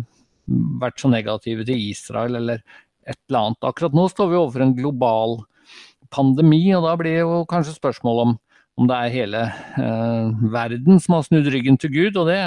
vært 0.84 1.02
så 1.02 1.10
negative 1.12 1.66
til 1.68 1.82
Israel, 1.90 2.38
eller 2.40 2.62
et 3.08 3.18
eller 3.28 3.40
annet. 3.40 3.66
Akkurat 3.68 3.96
nå 3.98 4.06
står 4.12 4.30
vi 4.30 4.40
overfor 4.40 4.64
en 4.64 4.78
global 4.78 5.38
pandemi, 6.14 6.68
og 6.78 6.86
da 6.86 6.94
blir 7.00 7.24
jo 7.24 7.44
kanskje 7.50 7.76
spørsmålet 7.80 8.28
om 8.28 8.38
om 8.80 8.90
det 8.90 8.98
er 8.98 9.14
hele 9.14 9.42
eh, 9.80 10.46
verden 10.54 11.02
som 11.02 11.18
har 11.18 11.26
snudd 11.28 11.50
ryggen 11.54 11.78
til 11.82 11.94
Gud. 11.94 12.18
Og 12.18 12.30
det, 12.30 12.40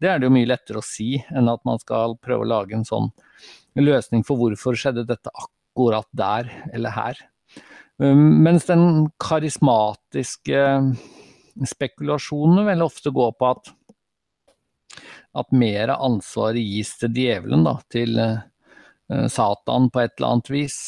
det, 0.00 0.10
er 0.10 0.20
det 0.20 0.28
jo 0.28 0.34
mye 0.34 0.48
lettere 0.48 0.80
å 0.80 0.86
si 0.86 1.16
enn 1.28 1.50
at 1.52 1.64
man 1.68 1.80
skal 1.82 2.16
prøve 2.24 2.46
å 2.46 2.52
lage 2.54 2.76
en 2.78 2.86
sånn 2.88 3.10
løsning 3.78 4.24
for 4.26 4.40
hvorfor 4.40 4.78
skjedde 4.78 5.06
dette 5.08 5.32
akkurat 5.34 6.08
der 6.16 6.50
eller 6.72 6.96
her. 6.96 7.20
Um, 7.98 8.40
mens 8.44 8.68
den 8.68 9.08
karismatiske 9.22 10.62
spekulasjonen 11.66 12.66
veldig 12.68 12.86
ofte 12.86 13.10
går 13.14 13.32
på 13.34 13.48
at, 13.50 13.72
at 15.42 15.50
mer 15.50 15.94
av 15.94 16.04
ansvaret 16.06 16.62
gis 16.62 16.94
til 17.00 17.10
djevelen, 17.18 17.66
da, 17.66 17.74
til 17.90 18.14
uh, 18.22 19.26
Satan 19.30 19.90
på 19.90 20.04
et 20.04 20.14
eller 20.16 20.36
annet 20.36 20.52
vis. 20.54 20.78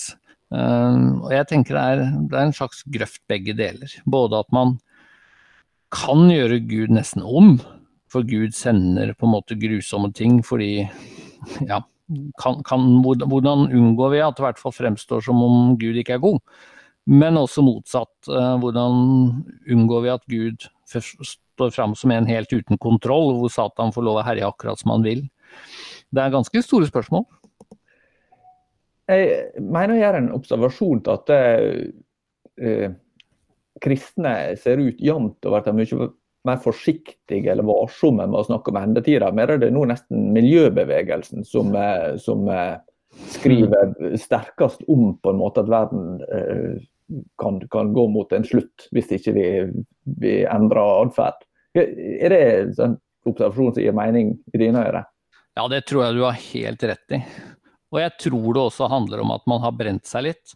Uh, 0.50 1.22
og 1.22 1.30
jeg 1.30 1.46
tenker 1.46 1.76
det 1.76 1.82
er, 1.82 2.00
det 2.26 2.34
er, 2.34 2.48
en 2.48 2.56
slags 2.56 2.82
grøft 2.90 3.22
begge 3.30 3.54
deler. 3.58 3.92
Både 4.02 4.40
at 4.42 4.50
man 4.54 4.78
kan 5.94 6.26
gjøre 6.30 6.60
Gud 6.66 6.94
nesten 6.94 7.22
om, 7.22 7.58
for 8.10 8.26
Gud 8.26 8.54
sender 8.58 9.14
på 9.14 9.28
en 9.28 9.34
måte 9.36 9.58
grusomme 9.58 10.10
ting 10.14 10.40
fordi 10.46 10.82
ja, 11.68 11.78
kan, 12.42 12.58
kan, 12.66 12.86
hvordan 13.04 13.68
unngår 13.68 14.14
vi 14.16 14.22
at 14.24 14.34
det 14.34 14.42
i 14.42 14.48
hvert 14.48 14.62
fall 14.62 14.74
fremstår 14.74 15.22
som 15.28 15.42
om 15.46 15.76
Gud 15.78 16.00
ikke 16.02 16.18
er 16.18 16.24
god? 16.24 16.40
Men 17.10 17.38
også 17.38 17.62
motsatt. 17.64 18.12
Uh, 18.26 18.58
hvordan 18.62 18.98
unngår 19.70 20.06
vi 20.06 20.14
at 20.16 20.26
Gud 20.30 20.66
står 20.90 21.70
fram 21.74 21.94
som 21.94 22.10
en 22.10 22.26
helt 22.26 22.50
uten 22.50 22.78
kontroll, 22.82 23.36
hvor 23.38 23.52
Satan 23.54 23.94
får 23.94 24.06
lov 24.06 24.20
å 24.20 24.26
herje 24.26 24.50
akkurat 24.50 24.82
som 24.82 24.96
han 24.96 25.06
vil? 25.06 25.28
Det 26.10 26.22
er 26.22 26.34
ganske 26.34 26.62
store 26.66 26.90
spørsmål. 26.90 27.28
Jeg 29.10 29.64
mener 29.64 29.94
å 29.96 30.00
gjøre 30.00 30.22
en 30.22 30.32
observasjon 30.36 31.02
til 31.06 31.16
at 31.16 31.32
eh, 31.34 32.90
kristne 33.82 34.34
ser 34.60 34.82
ut 34.82 35.00
jevnt 35.02 35.48
over 35.48 35.64
til 35.64 35.78
mye 35.78 36.10
mer 36.48 36.60
forsiktige 36.64 37.52
eller 37.52 37.66
varsomme 37.68 38.24
med 38.26 38.40
å 38.40 38.46
snakke 38.46 38.72
om 38.72 38.78
endetida. 38.80 39.32
Mer 39.36 39.54
er 39.54 39.60
det 39.60 39.72
nå 39.74 39.84
nesten 39.88 40.30
miljøbevegelsen 40.36 41.44
som, 41.48 41.74
eh, 41.76 42.16
som 42.22 42.48
eh, 42.48 42.78
skriver 43.36 44.16
sterkest 44.20 44.86
om 44.88 45.14
på 45.20 45.34
en 45.34 45.40
måte 45.40 45.64
at 45.64 45.70
verden 45.72 46.24
eh, 46.32 46.80
kan, 47.42 47.60
kan, 47.72 47.92
gå 47.92 48.06
mot 48.08 48.32
en 48.32 48.46
slutt, 48.46 48.88
hvis 48.94 49.10
ikke 49.18 49.34
vi, 49.36 49.46
vi 50.22 50.34
endrer 50.46 51.04
atferd. 51.04 51.42
Er 51.74 52.32
det 52.32 52.42
en 52.82 52.96
observasjon 53.26 53.74
som 53.74 53.82
gir 53.82 53.96
mening 53.96 54.36
i 54.54 54.62
dine 54.62 54.84
ører? 54.86 55.08
Ja, 55.58 55.66
det 55.68 55.82
tror 55.90 56.06
jeg 56.06 56.16
du 56.16 56.22
har 56.24 56.38
helt 56.38 56.84
rett 56.86 57.16
i. 57.18 57.20
Og 57.90 58.00
jeg 58.02 58.14
tror 58.22 58.48
det 58.54 58.62
også 58.62 58.88
handler 58.90 59.22
om 59.24 59.32
at 59.34 59.46
man 59.50 59.62
har 59.64 59.74
brent 59.76 60.06
seg 60.06 60.28
litt. 60.28 60.54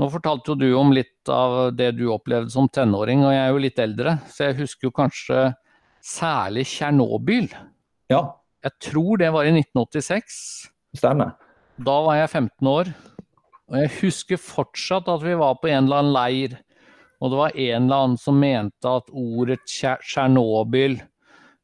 Nå 0.00 0.08
fortalte 0.10 0.52
jo 0.52 0.58
du 0.58 0.68
om 0.74 0.90
litt 0.94 1.30
av 1.30 1.74
det 1.76 1.92
du 1.98 2.08
opplevde 2.10 2.50
som 2.50 2.68
tenåring, 2.72 3.22
og 3.26 3.34
jeg 3.34 3.42
er 3.42 3.52
jo 3.52 3.62
litt 3.62 3.82
eldre, 3.82 4.16
så 4.32 4.48
jeg 4.48 4.58
husker 4.62 4.88
jo 4.88 4.96
kanskje 4.96 5.42
særlig 6.02 6.64
Tsjernobyl. 6.66 7.52
Ja. 8.10 8.24
Jeg 8.62 8.78
tror 8.88 9.20
det 9.20 9.30
var 9.34 9.46
i 9.46 9.54
1986. 9.54 10.40
Stemmer. 10.98 11.36
Da 11.82 11.96
var 12.06 12.18
jeg 12.18 12.30
15 12.30 12.70
år. 12.72 12.90
Og 13.72 13.78
jeg 13.78 13.92
husker 14.02 14.40
fortsatt 14.42 15.08
at 15.08 15.22
vi 15.24 15.36
var 15.38 15.56
på 15.60 15.70
en 15.70 15.86
eller 15.86 16.02
annen 16.02 16.16
leir, 16.16 16.56
og 17.22 17.30
det 17.30 17.38
var 17.38 17.54
en 17.54 17.86
eller 17.86 18.04
annen 18.04 18.18
som 18.20 18.40
mente 18.42 18.90
at 18.90 19.12
ordet 19.14 19.62
Tsjernobyl, 19.70 20.98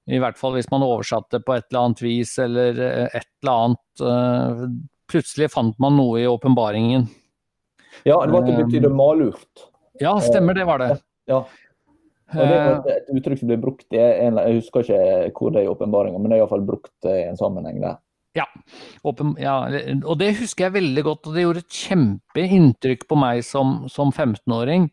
i 0.08 0.20
hvert 0.22 0.38
fall 0.40 0.54
hvis 0.56 0.70
man 0.72 0.86
oversatte 0.86 1.36
det 1.36 1.44
på 1.44 1.56
et 1.58 1.66
eller 1.68 1.82
annet 1.82 2.00
vis 2.00 2.30
eller 2.40 2.78
eh, 2.80 3.18
et 3.18 3.28
eller 3.42 3.66
annet 3.66 4.04
eh, 4.08 4.62
Plutselig 5.08 5.50
fant 5.54 5.78
man 5.80 5.96
noe 5.96 6.20
i 6.20 6.26
åpenbaringen. 6.28 7.06
Ja, 8.04 8.18
det 8.24 8.32
var 8.32 8.42
at 8.42 8.50
det 8.50 8.58
betydde 8.64 8.90
malurt. 8.92 9.68
Ja, 10.02 10.18
stemmer 10.22 10.54
det 10.54 10.66
var 10.68 10.82
det. 10.82 10.90
Ja. 11.28 11.42
Og 12.28 12.36
Det 12.44 12.58
er 12.58 12.98
et 12.98 13.08
uttrykk 13.16 13.40
som 13.40 13.48
blir 13.48 13.60
brukt 13.62 13.96
i 13.96 14.00
en, 14.00 14.36
Jeg 14.36 14.60
husker 14.60 14.84
ikke 14.84 15.32
hvor 15.32 15.54
det 15.54 15.62
er 15.62 15.68
i 15.68 15.72
åpenbaringa, 15.72 16.20
men 16.20 16.30
det 16.30 16.36
er 16.36 16.42
iallfall 16.42 16.66
brukt 16.66 17.08
i 17.08 17.22
en 17.30 17.40
sammenheng 17.40 17.80
der. 17.80 17.96
Ja. 18.36 18.44
Åpen, 19.08 19.32
ja. 19.40 19.56
og 20.04 20.18
det 20.20 20.34
husker 20.38 20.66
jeg 20.66 20.76
veldig 20.76 21.04
godt, 21.06 21.26
og 21.26 21.34
det 21.34 21.46
gjorde 21.46 21.62
et 21.64 21.78
kjempeinntrykk 21.80 23.08
på 23.08 23.18
meg 23.18 23.40
som, 23.46 23.88
som 23.90 24.12
15-åring. 24.12 24.90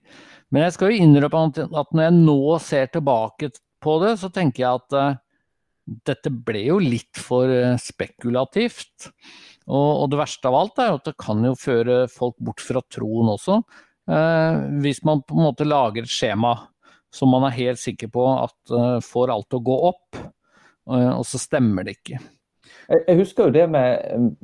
Men 0.54 0.66
jeg 0.66 0.76
skal 0.78 0.94
jo 0.94 1.04
innrømme 1.04 1.68
at 1.68 1.92
når 1.92 2.08
jeg 2.08 2.16
nå 2.22 2.40
ser 2.64 2.90
tilbake 2.94 3.52
på 3.84 3.98
det, 4.06 4.16
så 4.22 4.32
tenker 4.34 4.64
jeg 4.64 4.80
at 4.80 4.96
uh, 4.96 5.20
dette 6.08 6.32
ble 6.32 6.64
jo 6.70 6.80
litt 6.82 7.20
for 7.20 7.52
spekulativt. 7.82 9.12
Og, 9.66 9.90
og, 10.04 10.06
det 10.12 10.20
verste 10.20 10.50
av 10.50 10.60
alt 10.60 10.80
er 10.82 10.94
at 10.94 11.08
det 11.10 11.16
kan 11.22 11.42
jo 11.46 11.56
føre 11.58 12.06
folk 12.12 12.38
bort 12.44 12.62
fra 12.62 12.84
troen 12.94 13.32
også. 13.34 13.60
Eh, 14.06 14.60
hvis 14.84 15.02
man 15.08 15.24
på 15.26 15.38
en 15.38 15.48
måte 15.48 15.68
lager 15.68 16.06
et 16.06 16.12
skjema 16.12 16.54
som 17.16 17.32
man 17.32 17.48
er 17.48 17.56
helt 17.56 17.80
sikker 17.80 18.12
på 18.12 18.24
at 18.28 18.74
får 19.08 19.32
alt 19.32 19.48
til 19.48 19.62
å 19.62 19.68
gå 19.70 19.76
opp, 19.88 20.18
og 20.86 21.22
så 21.24 21.40
stemmer 21.40 21.86
det 21.88 21.94
ikke. 21.96 22.18
Jeg 22.92 23.18
husker 23.18 23.48
jo 23.48 23.54
det 23.56 23.64
med 23.74 24.42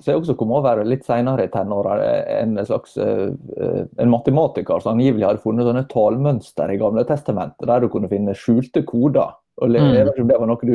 Så 0.00 0.12
jeg 0.12 0.20
også 0.20 0.36
kom 0.38 0.54
over 0.56 0.80
litt 0.86 1.04
senere 1.04 1.46
i 1.46 1.50
tenåra. 1.52 1.96
En 2.38 2.56
slags 2.64 2.96
en 2.96 4.12
matematiker 4.12 4.80
som 4.80 4.94
angivelig 4.94 5.26
hadde 5.28 5.42
funnet 5.42 5.68
sånne 5.68 5.84
tallmønster 5.90 6.72
i 6.72 6.78
Gamle 6.80 7.04
testamentet, 7.08 7.66
der 7.68 7.84
du 7.84 7.90
kunne 7.92 8.10
finne 8.12 8.36
skjulte 8.38 8.84
koder. 8.88 9.34
og 9.60 9.74
Jeg 9.74 9.90
vet 9.92 10.14
ikke 10.14 10.24
om 10.24 10.32
det 10.32 10.40
var 10.40 10.50
noe 10.50 10.70
du, 10.70 10.74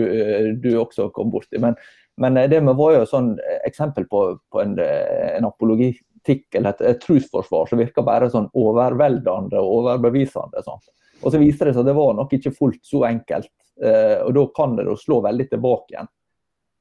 du 0.62 0.70
også 0.80 1.10
kom 1.16 1.32
borti. 1.34 1.62
Men, 1.62 1.78
men 2.20 2.38
det 2.52 2.60
var 2.68 2.94
jo 2.94 3.02
et 3.02 3.12
sånn 3.12 3.32
eksempel 3.68 4.06
på, 4.12 4.24
på 4.52 4.62
en, 4.62 4.76
en 4.80 5.48
apologitikk 5.48 6.60
eller 6.60 6.76
et, 6.76 6.86
et 6.92 7.02
trosforsvar 7.02 7.70
som 7.70 7.82
virka 7.82 8.04
bare 8.06 8.30
sånn 8.32 8.50
overveldende 8.60 9.60
og 9.60 9.82
overbevisende. 9.82 10.64
Sånn. 10.66 10.84
Og 11.24 11.34
så 11.34 11.42
viste 11.42 11.68
det 11.68 11.74
seg 11.74 11.84
at 11.84 11.90
det 11.90 11.98
var 11.98 12.16
nok 12.18 12.36
ikke 12.36 12.56
fullt 12.56 12.84
så 12.88 13.06
enkelt. 13.08 13.52
og 13.80 14.34
da 14.36 14.46
kan 14.56 14.76
det 14.76 14.86
slå 15.00 15.22
veldig 15.24 15.50
tilbake 15.50 15.94
igjen. 15.96 16.10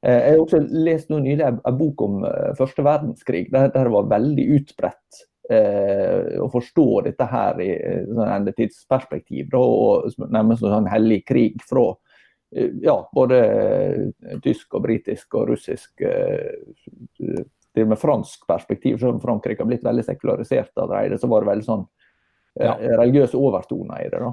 Eh, 0.07 0.15
jeg 0.15 0.35
har 0.37 0.45
også 0.45 0.61
lest 0.87 1.09
noe 1.11 1.23
nylig 1.25 1.47
en 1.49 1.79
bok 1.79 2.03
om 2.07 2.21
eh, 2.29 2.53
første 2.59 2.85
verdenskrig, 2.87 3.49
der, 3.51 3.73
det 3.75 3.91
var 3.91 4.11
veldig 4.13 4.45
utbredt 4.59 5.23
eh, 5.51 6.37
å 6.39 6.47
forstå 6.53 6.87
dette 7.09 7.27
her 7.33 7.63
i 7.65 7.71
sånn 8.07 8.35
endetidsperspektiv. 8.37 9.49
Da, 9.55 9.63
og 9.63 10.29
nærmest 10.29 10.63
en 10.63 10.77
sånn 10.77 10.93
hellig 10.93 11.25
krig 11.27 11.59
fra 11.67 11.91
eh, 11.91 11.97
ja, 12.83 12.97
både 13.15 13.39
tysk 14.45 14.79
og 14.79 14.87
britisk 14.87 15.35
og 15.37 15.51
russisk 15.51 16.01
til 16.01 17.85
og 17.85 17.91
med 17.91 18.01
fransk 18.01 18.47
perspektiv, 18.49 18.97
selv 18.99 19.17
om 19.17 19.21
Frankrike 19.23 19.63
har 19.63 19.69
blitt 19.69 19.85
veldig 19.85 20.05
sekularisert 20.07 20.81
av 20.81 20.95
det, 20.95 21.19
så 21.21 21.29
var 21.31 21.45
det 21.45 21.51
veldig 21.53 21.67
sånn 21.67 21.85
ja, 22.59 22.73
religiøse 22.79 23.37
overtoner 23.39 24.07
i 24.07 24.09
det. 24.11 24.23
da. 24.25 24.33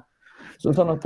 Så, 0.58 0.72
sånn 0.74 0.94
at 0.96 1.06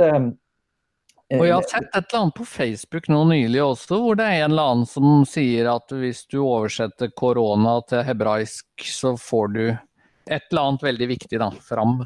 og 1.29 1.45
jeg 1.45 1.53
har 1.53 1.61
eh, 1.61 1.69
sett 1.69 1.91
et 1.93 2.07
eller 2.09 2.23
annet 2.23 2.37
på 2.39 2.45
Facebook 2.45 3.09
nå 3.11 3.19
nylig 3.29 3.59
også, 3.61 3.99
hvor 4.01 4.17
det 4.17 4.25
er 4.25 4.39
en 4.39 4.53
eller 4.55 4.71
annen 4.71 4.87
som 4.89 5.25
sier 5.29 5.69
at 5.69 5.93
hvis 5.93 6.23
du 6.31 6.39
oversetter 6.41 7.11
korona 7.13 7.75
til 7.89 8.01
hebraisk, 8.07 8.65
så 8.81 9.13
får 9.19 9.53
du 9.53 9.63
et 9.69 10.47
eller 10.49 10.63
annet 10.63 10.85
veldig 10.87 11.09
viktig 11.11 11.41
da, 11.41 11.51
fram. 11.65 11.99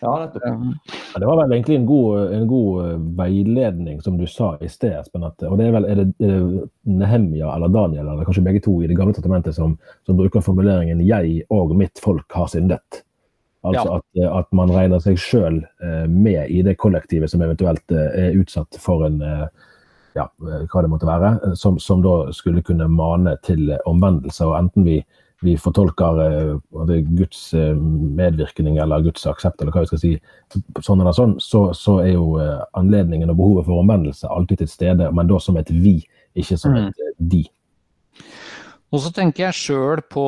Ja, 0.00 0.20
nettopp. 0.20 0.42
ja, 1.14 1.18
det 1.18 1.26
var 1.26 1.36
vel 1.42 1.52
egentlig 1.52 1.76
en 1.76 1.86
god, 1.86 2.32
en 2.32 2.46
god, 2.48 2.84
eh, 2.84 2.96
veiledning, 3.18 4.02
som 4.02 4.18
du 4.18 4.26
sa 4.26 4.56
i 4.60 4.68
sted, 4.68 4.92
Espen. 5.00 5.24
og 5.24 5.58
det 5.58 5.66
er 5.66 5.72
vel 5.74 5.84
er 5.84 6.02
det, 6.02 6.06
er 6.20 6.34
det 6.36 6.68
Nehemia 6.84 7.54
eller 7.54 7.68
Daniel, 7.68 8.08
eller 8.08 8.24
kanskje 8.24 8.44
begge 8.44 8.62
to 8.64 8.82
i 8.82 8.86
Det 8.86 8.96
gamle 8.98 9.14
testamentet, 9.14 9.54
som, 9.54 9.78
som 10.06 10.16
bruker 10.16 10.40
formuleringen 10.40 11.00
'jeg 11.00 11.44
og 11.50 11.76
mitt 11.76 11.98
folk 11.98 12.32
har 12.32 12.46
syndet'. 12.46 13.02
Altså 13.62 13.86
ja. 13.86 13.96
at, 13.96 14.04
eh, 14.16 14.36
at, 14.38 14.52
man 14.52 14.70
regner 14.70 14.98
seg 14.98 15.18
sjøl 15.18 15.64
eh, 15.82 16.06
med 16.08 16.48
i 16.48 16.62
det 16.62 16.78
kollektivet 16.78 17.30
som 17.30 17.42
eventuelt 17.42 17.92
er 17.92 18.36
utsatt 18.38 18.76
for 18.80 19.04
en 19.06 19.20
ja, 20.14 20.26
hva 20.40 20.82
det 20.82 20.90
måtte 20.90 21.06
være, 21.06 21.54
som, 21.54 21.78
som, 21.78 22.02
da 22.02 22.32
skulle 22.32 22.62
kunne 22.62 22.88
mane 22.88 23.36
til 23.46 23.76
omvendelse. 23.86 24.42
Og 24.44 24.56
enten 24.58 24.84
vi, 24.84 25.04
vi 25.44 25.56
fortolker 25.60 26.20
uh, 26.20 26.94
Guds 27.16 27.50
medvirkning 27.54 28.78
eller 28.82 29.04
Guds 29.06 29.26
aksept, 29.30 29.60
eller 29.60 29.72
hva 29.74 29.84
vi 29.84 29.90
skal 29.92 30.02
si, 30.02 30.12
sånn 30.84 31.00
eller 31.00 31.16
sånn, 31.16 31.38
så, 31.40 31.70
så 31.76 32.00
er 32.04 32.12
jo 32.14 32.34
anledningen 32.78 33.32
og 33.32 33.40
behovet 33.40 33.68
for 33.68 33.80
omvendelse 33.80 34.28
alltid 34.28 34.64
til 34.64 34.70
stede, 34.72 35.08
men 35.16 35.30
da 35.30 35.40
som 35.40 35.56
et 35.60 35.72
vi, 35.72 35.96
ikke 36.38 36.60
som 36.60 36.76
mm. 36.76 36.90
et 36.90 37.24
de. 37.32 37.44
Og 38.90 38.98
så 39.04 39.12
tenker 39.14 39.46
jeg 39.46 39.58
sjøl 39.58 40.02
på 40.10 40.22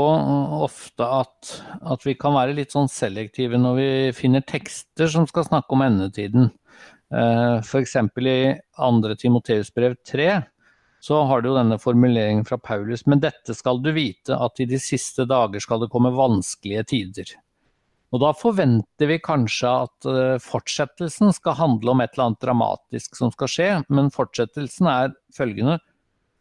ofte 0.62 1.06
at, 1.06 1.54
at, 1.82 2.04
vi 2.06 2.14
kan 2.18 2.36
være 2.36 2.54
litt 2.54 2.74
sånn 2.74 2.90
selektive 2.90 3.58
når 3.58 3.78
vi 3.78 3.88
finner 4.14 4.44
tekster 4.46 5.10
som 5.10 5.26
skal 5.26 5.48
snakke 5.48 5.74
om 5.74 5.82
endetiden. 5.82 6.52
Uh, 7.12 7.58
F.eks. 7.58 7.96
i 7.98 8.36
2. 8.78 9.16
Timoteus 9.20 9.72
brev 9.74 9.98
3 10.08 10.28
så 11.02 11.24
har 11.26 11.42
du 11.42 11.50
jo 11.50 11.56
denne 11.56 11.80
formuleringen 11.82 12.44
fra 12.46 12.60
Paulus. 12.62 13.02
Men 13.10 13.22
dette 13.24 13.56
skal 13.58 13.80
du 13.82 13.90
vite, 13.94 14.36
at 14.36 14.60
i 14.62 14.68
de 14.70 14.78
siste 14.78 15.26
dager 15.26 15.62
skal 15.62 15.82
det 15.82 15.90
komme 15.90 16.14
vanskelige 16.14 16.84
tider. 16.94 17.32
Og 18.12 18.20
da 18.22 18.30
forventer 18.36 19.08
vi 19.08 19.16
kanskje 19.24 19.70
at 19.86 20.06
uh, 20.06 20.36
fortsettelsen 20.42 21.32
skal 21.34 21.56
handle 21.58 21.94
om 21.94 22.02
et 22.04 22.12
eller 22.12 22.28
annet 22.28 22.44
dramatisk 22.44 23.16
som 23.18 23.32
skal 23.34 23.50
skje, 23.50 23.70
men 23.90 24.12
fortsettelsen 24.14 24.90
er 24.92 25.16
følgende 25.34 25.80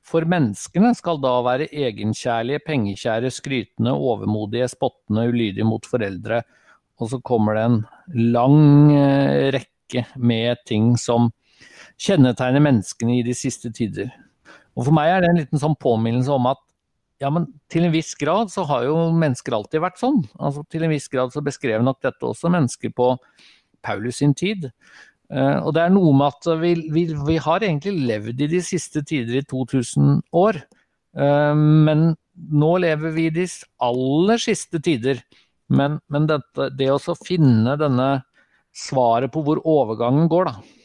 for 0.06 0.26
menneskene 0.28 0.92
skal 0.98 1.20
da 1.22 1.34
være 1.46 1.70
egenkjærlige, 1.70 2.64
pengekjære, 2.66 3.30
skrytende, 3.34 3.94
overmodige, 3.94 4.70
spottende, 4.72 5.28
ulydige 5.30 5.68
mot 5.68 5.86
foreldre. 5.88 6.42
Og 7.02 7.12
så 7.14 7.22
kommer 7.26 7.58
det 7.58 7.68
en 7.68 7.78
lang 8.34 8.92
eh, 8.96 9.52
rekke 9.56 10.06
med 10.18 10.66
ting 10.68 10.96
som 11.00 11.32
kjennetegner 12.02 12.64
menneskene 12.64 13.20
i 13.20 13.26
de 13.26 13.38
siste 13.38 13.72
tider. 13.74 14.10
Og 14.78 14.88
for 14.88 14.96
meg 14.96 15.12
er 15.12 15.24
det 15.24 15.32
en 15.32 15.40
liten 15.42 15.62
sånn 15.62 15.78
påminnelse 15.80 16.32
om 16.34 16.50
at 16.52 16.62
ja, 17.22 17.30
men 17.30 17.46
til 17.70 17.86
en 17.86 17.94
viss 17.94 18.16
grad 18.18 18.50
så 18.50 18.64
har 18.66 18.88
jo 18.88 18.96
mennesker 19.14 19.54
alltid 19.54 19.84
vært 19.84 20.00
sånn. 20.02 20.24
Altså 20.42 20.64
Til 20.74 20.88
en 20.88 20.94
viss 20.94 21.06
grad 21.12 21.34
så 21.34 21.44
beskrev 21.46 21.84
nok 21.86 22.00
dette 22.02 22.26
også 22.26 22.50
mennesker 22.50 22.94
på 22.98 23.14
Paulus 23.86 24.22
sin 24.24 24.34
tid. 24.38 24.72
Uh, 25.32 25.62
og 25.62 25.76
det 25.78 25.84
er 25.86 25.94
noe 25.94 26.16
med 26.18 26.34
at 26.34 26.50
vi, 26.60 26.74
vi, 26.92 27.06
vi, 27.14 27.38
har 27.40 27.64
egentlig 27.64 27.94
levd 28.10 28.42
i 28.42 28.50
de 28.52 28.64
siste 28.66 29.04
tider 29.08 29.38
i 29.38 29.46
2000 29.46 30.18
år. 30.42 30.60
Uh, 31.14 31.54
men 31.54 32.10
nå 32.52 32.72
lever 32.82 33.14
vi 33.14 33.30
i 33.30 33.36
de 33.38 33.46
aller 33.86 34.42
siste 34.42 34.82
tider. 34.82 35.22
Men, 35.72 36.02
men 36.12 36.28
dette, 36.28 36.72
det 36.76 36.90
å 36.92 37.16
finne 37.22 37.78
denne 37.80 38.10
svaret 38.76 39.32
på 39.32 39.44
hvor 39.46 39.62
overgangen 39.68 40.28
går, 40.32 40.50
da. 40.50 40.81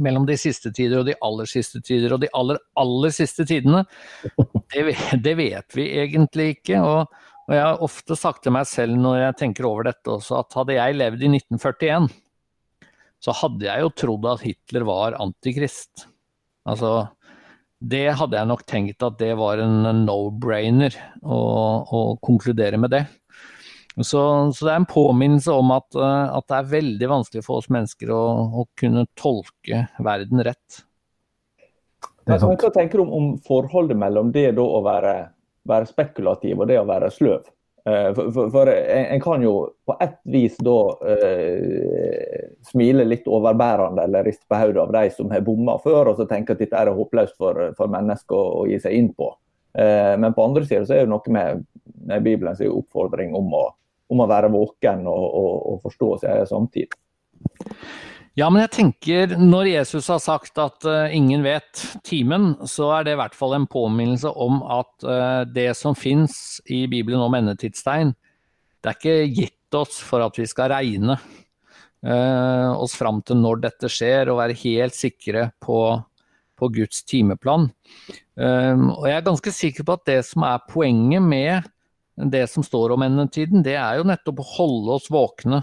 Mellom 0.00 0.24
de 0.28 0.36
siste 0.40 0.72
tider 0.76 1.02
og 1.02 1.08
de 1.10 1.16
aller 1.26 1.48
siste 1.50 1.82
tider 1.84 2.14
og 2.16 2.22
de 2.22 2.30
aller, 2.36 2.60
aller 2.80 3.12
siste 3.12 3.44
tidene, 3.48 3.84
det, 4.72 4.94
det 5.20 5.36
vet 5.36 5.76
vi 5.76 5.90
egentlig 6.00 6.54
ikke. 6.56 6.80
Og, 6.80 7.20
og 7.46 7.54
jeg 7.56 7.66
har 7.66 7.84
ofte 7.84 8.16
sagt 8.16 8.44
til 8.46 8.56
meg 8.56 8.68
selv 8.70 8.96
når 8.96 9.20
jeg 9.26 9.38
tenker 9.44 9.68
over 9.68 9.90
dette 9.90 10.16
også, 10.16 10.40
at 10.40 10.58
hadde 10.58 10.78
jeg 10.78 11.00
levd 11.02 11.24
i 11.28 11.32
1941 11.36 12.10
så 13.20 13.34
hadde 13.36 13.68
jeg 13.68 13.84
jo 13.84 13.94
trodd 14.02 14.28
at 14.30 14.44
Hitler 14.44 14.86
var 14.88 15.18
antikrist. 15.20 16.06
Altså, 16.68 17.10
det 17.80 18.06
hadde 18.16 18.38
jeg 18.38 18.48
nok 18.48 18.64
tenkt 18.68 19.04
at 19.04 19.18
det 19.20 19.34
var 19.40 19.60
en 19.60 20.04
no-brainer 20.06 20.96
å, 21.20 21.40
å, 21.84 22.00
konkludere 22.24 22.80
med 22.80 22.94
det. 22.96 23.04
Så, 24.02 24.20
så, 24.56 24.66
det 24.66 24.72
er 24.72 24.78
en 24.80 24.88
påminnelse 24.88 25.52
om 25.52 25.72
at, 25.74 25.88
eh, 25.94 26.36
at, 26.36 26.46
det 26.48 26.58
er 26.58 26.70
veldig 26.74 27.10
vanskelig 27.10 27.44
for 27.46 27.60
oss 27.60 27.70
mennesker 27.72 28.12
å, 28.14 28.22
å 28.62 28.66
kunne 28.78 29.06
tolke 29.18 29.86
verden 30.00 30.44
rett. 30.46 30.82
Men, 32.28 32.38
hva 32.38 32.70
tenker 32.74 33.00
du 33.00 33.04
om, 33.04 33.12
om 33.16 33.30
forholdet 33.42 33.98
mellom 33.98 34.30
det 34.32 34.52
å 34.60 34.82
være, 34.86 35.14
være 35.68 35.88
spekulativ 35.90 36.60
og 36.60 36.70
det 36.70 36.78
å 36.80 36.86
være 36.88 37.10
sløv? 37.14 37.48
Eh, 37.84 38.14
for, 38.14 38.32
for, 38.32 38.50
for 38.52 38.68
en, 38.68 39.06
en, 39.06 39.20
kan 39.20 39.42
jo 39.42 39.54
på 39.88 39.96
ett 40.00 40.18
vis 40.22 40.56
da 40.60 40.76
eh, 41.08 42.48
smile 42.70 43.06
litt 43.08 43.28
overbærende 43.28 44.04
eller 44.04 44.26
riste 44.28 44.44
på 44.48 44.58
hodet 44.60 44.82
av 44.82 44.92
de 44.92 45.04
som 45.16 45.30
har 45.32 45.44
bomma 45.46 45.78
før, 45.80 46.12
og 46.12 46.20
så 46.20 46.26
tenke 46.28 46.54
at 46.54 46.60
dette 46.60 46.76
er 46.76 46.92
håpløst 46.92 47.38
for, 47.40 47.70
for 47.78 47.92
mennesker 47.92 48.36
å, 48.36 48.60
å, 48.60 48.66
gi 48.68 48.80
seg 48.84 48.98
inn 48.98 49.10
på. 49.16 49.32
Eh, 49.72 50.12
men 50.20 50.36
på 50.36 50.44
andre 50.44 50.66
sida 50.68 50.84
så 50.84 50.98
er 50.98 51.06
det 51.06 51.12
noe 51.14 51.34
med, 51.34 51.64
med 52.10 52.26
Bibelens 52.26 52.60
oppfordring 52.68 53.32
om 53.38 53.48
å, 53.56 53.64
om 54.10 54.22
å 54.22 54.28
være 54.30 54.50
våken 54.52 55.06
og, 55.08 55.26
og, 55.40 55.52
og 55.72 55.82
forstå 55.86 56.12
sin 56.22 56.46
samtid. 56.50 56.98
Ja, 58.38 58.46
men 58.46 58.62
jeg 58.62 58.70
tenker 58.76 59.32
når 59.36 59.72
Jesus 59.72 60.06
har 60.12 60.20
sagt 60.22 60.58
at 60.62 60.86
uh, 60.86 61.10
ingen 61.12 61.42
vet 61.42 61.82
timen, 62.06 62.52
så 62.68 62.92
er 62.94 63.06
det 63.06 63.16
i 63.16 63.18
hvert 63.20 63.34
fall 63.36 63.56
en 63.56 63.66
påminnelse 63.70 64.30
om 64.30 64.60
at 64.70 64.92
uh, 65.04 65.42
det 65.50 65.72
som 65.78 65.96
fins 65.98 66.60
i 66.70 66.84
Bibelen 66.90 67.20
om 67.24 67.34
endetidstegn, 67.36 68.14
det 68.80 68.92
er 68.92 68.96
ikke 68.96 69.34
gitt 69.34 69.76
oss 69.76 69.98
for 70.06 70.22
at 70.24 70.38
vi 70.38 70.46
skal 70.48 70.70
regne 70.72 71.18
uh, 71.18 72.70
oss 72.78 72.94
fram 72.96 73.18
til 73.26 73.42
når 73.42 73.64
dette 73.66 73.90
skjer, 73.90 74.30
og 74.30 74.40
være 74.40 74.56
helt 74.62 74.96
sikre 74.96 75.48
på, 75.60 75.82
på 76.56 76.70
Guds 76.78 77.02
timeplan. 77.10 77.68
og 78.40 79.04
jeg 79.04 79.16
er 79.18 79.26
ganske 79.26 79.52
sikker 79.52 79.84
på 79.84 79.98
at 79.98 80.06
det 80.08 80.20
som 80.24 80.46
er 80.48 80.62
poenget 80.70 81.20
med 81.20 81.66
det 82.28 82.46
som 82.52 82.64
står 82.66 82.96
om 82.96 83.04
endetiden, 83.06 83.62
det 83.64 83.78
er 83.80 84.00
jo 84.00 84.08
nettopp 84.08 84.42
å 84.42 84.50
holde 84.56 84.96
oss 84.98 85.08
våkne 85.12 85.62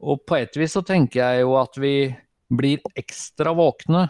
og 0.00 0.24
på 0.28 0.38
et 0.40 0.56
vis 0.56 0.74
så 0.76 0.82
tenker 0.86 1.20
jeg 1.20 1.44
jo 1.44 1.56
at 1.60 1.76
vi 1.80 1.94
blir 2.50 2.82
ekstra 2.98 3.52
våkne 3.56 4.08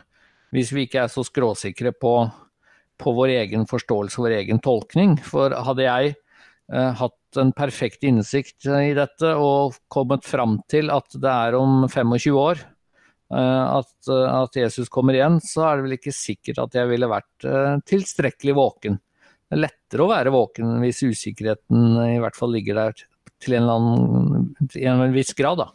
hvis 0.54 0.72
vi 0.74 0.86
ikke 0.86 1.04
er 1.04 1.12
så 1.12 1.22
skråsikre 1.26 1.92
på, 1.94 2.14
på 2.98 3.12
vår 3.14 3.36
egen 3.36 3.66
forståelse, 3.70 4.18
og 4.18 4.26
vår 4.26 4.36
egen 4.40 4.58
tolkning. 4.62 5.14
For 5.22 5.54
hadde 5.54 5.84
jeg 5.84 6.14
eh, 6.14 6.92
hatt 6.98 7.38
en 7.38 7.52
perfekt 7.54 8.02
innsikt 8.06 8.66
i 8.66 8.90
dette 8.98 9.34
og 9.38 9.78
kommet 9.92 10.26
fram 10.26 10.58
til 10.70 10.90
at 10.94 11.14
det 11.14 11.30
er 11.30 11.58
om 11.58 11.84
25 11.86 12.38
år 12.38 12.64
eh, 12.64 13.76
at, 13.78 13.94
at, 14.10 14.58
Jesus 14.58 14.90
kommer 14.90 15.18
igjen, 15.18 15.38
så 15.42 15.68
er 15.68 15.78
det 15.78 15.86
vel 15.86 15.98
ikke 16.00 16.16
sikkert 16.18 16.64
at 16.66 16.80
jeg 16.80 16.90
ville 16.90 17.10
vært 17.10 17.46
eh, 17.46 17.78
tilstrekkelig 17.94 18.58
våken. 18.58 18.98
Det 19.50 19.58
er 19.58 19.64
lettere 19.64 20.04
å 20.04 20.10
være 20.12 20.30
våken 20.30 20.76
hvis 20.78 21.02
usikkerheten 21.02 21.96
i 22.04 22.20
hvert 22.22 22.38
fall 22.38 22.52
ligger 22.54 22.78
der 22.78 23.04
til 23.42 23.56
en, 23.58 23.66
annen, 23.72 24.50
til 24.70 24.86
en 24.86 25.14
viss 25.14 25.34
grad. 25.34 25.58
da. 25.58 25.72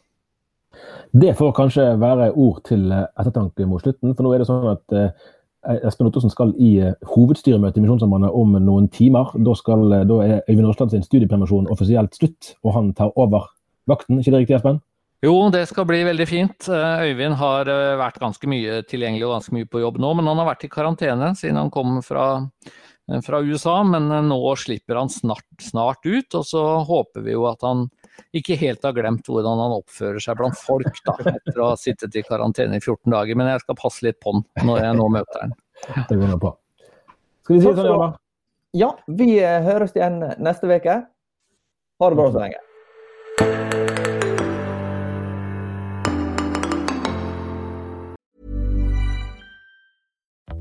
Det 1.16 1.34
får 1.38 1.54
kanskje 1.56 1.86
være 2.00 2.32
ord 2.32 2.62
til 2.68 2.90
eh, 2.92 3.08
ettertanke 3.20 3.68
mot 3.70 3.84
slutten. 3.84 4.16
For 4.16 4.26
nå 4.26 4.34
er 4.34 4.44
det 4.44 4.48
sånn 4.50 4.68
at 4.72 4.96
eh, 4.96 5.30
Espen 5.88 6.10
Ottosen 6.10 6.32
skal 6.32 6.52
i 6.62 6.76
eh, 6.84 6.98
hovedstyremøte 7.12 7.80
i 7.80 7.86
Misjonssambandet 7.86 8.36
om 8.36 8.58
noen 8.64 8.90
timer. 8.94 9.32
Da, 9.48 9.56
skal, 9.58 9.86
da 10.08 10.20
er 10.26 10.42
Øyvind 10.50 10.72
Aasland 10.72 10.96
sin 10.96 11.06
studiepermisjon 11.06 11.72
offisielt 11.72 12.18
slutt, 12.18 12.56
og 12.64 12.76
han 12.78 12.92
tar 12.98 13.16
over 13.16 13.50
vakten. 13.90 14.20
Ikke 14.20 14.36
det 14.36 14.46
riktig, 14.46 14.60
Espen? 14.60 14.82
Jo, 15.24 15.34
det 15.50 15.64
skal 15.72 15.88
bli 15.90 16.04
veldig 16.06 16.26
fint. 16.30 16.68
Øyvind 16.70 17.40
har 17.40 17.70
vært 17.98 18.20
ganske 18.22 18.50
mye 18.52 18.82
tilgjengelig 18.86 19.26
og 19.26 19.38
ganske 19.38 19.56
mye 19.56 19.70
på 19.72 19.82
jobb 19.82 19.98
nå, 20.04 20.12
men 20.20 20.28
han 20.30 20.42
har 20.44 20.52
vært 20.52 20.68
i 20.68 20.70
karantene 20.70 21.32
siden 21.40 21.58
han 21.58 21.72
kom 21.74 21.98
fra, 22.06 22.28
fra 23.26 23.42
USA. 23.42 23.78
Men 23.84 24.10
nå 24.30 24.40
slipper 24.60 25.00
han 25.00 25.12
snart, 25.12 25.46
snart 25.62 26.06
ut, 26.06 26.36
og 26.36 26.46
så 26.48 26.64
håper 26.88 27.26
vi 27.26 27.36
jo 27.36 27.46
at 27.50 27.64
han 27.66 27.88
ikke 28.36 28.58
helt 28.60 28.84
har 28.86 28.96
glemt 28.96 29.28
hvordan 29.28 29.62
han 29.62 29.78
oppfører 29.78 30.24
seg 30.24 30.40
blant 30.40 30.60
folk 30.60 31.02
da, 31.08 31.16
etter 31.36 31.62
å 31.62 31.72
ha 31.74 31.80
sittet 31.80 32.16
i 32.16 32.24
karantene 32.26 32.80
i 32.80 32.84
14 32.84 33.12
dager. 33.14 33.40
Men 33.40 33.52
jeg 33.54 33.64
skal 33.66 33.80
passe 33.80 34.06
litt 34.08 34.20
på 34.24 34.36
han 34.36 34.46
når 34.68 34.84
jeg 34.84 35.00
nå 35.00 35.10
møter 35.20 35.46
han. 35.46 35.58
Det 36.10 36.20
går 36.20 36.38
bra. 36.42 36.56
Skal 37.46 37.58
vi 37.58 37.62
si 37.62 37.68
det 37.68 37.76
sånn, 37.78 37.92
Jørgen? 37.92 38.16
Ja, 38.76 38.90
vi 39.08 39.28
eh, 39.40 39.62
høres 39.64 39.94
igjen 39.96 40.18
neste 40.44 40.68
uke. 40.68 40.96
Ha 42.02 42.08
det 42.12 42.18
bra 42.20 42.32
så 42.34 42.42
lenge. 42.42 42.58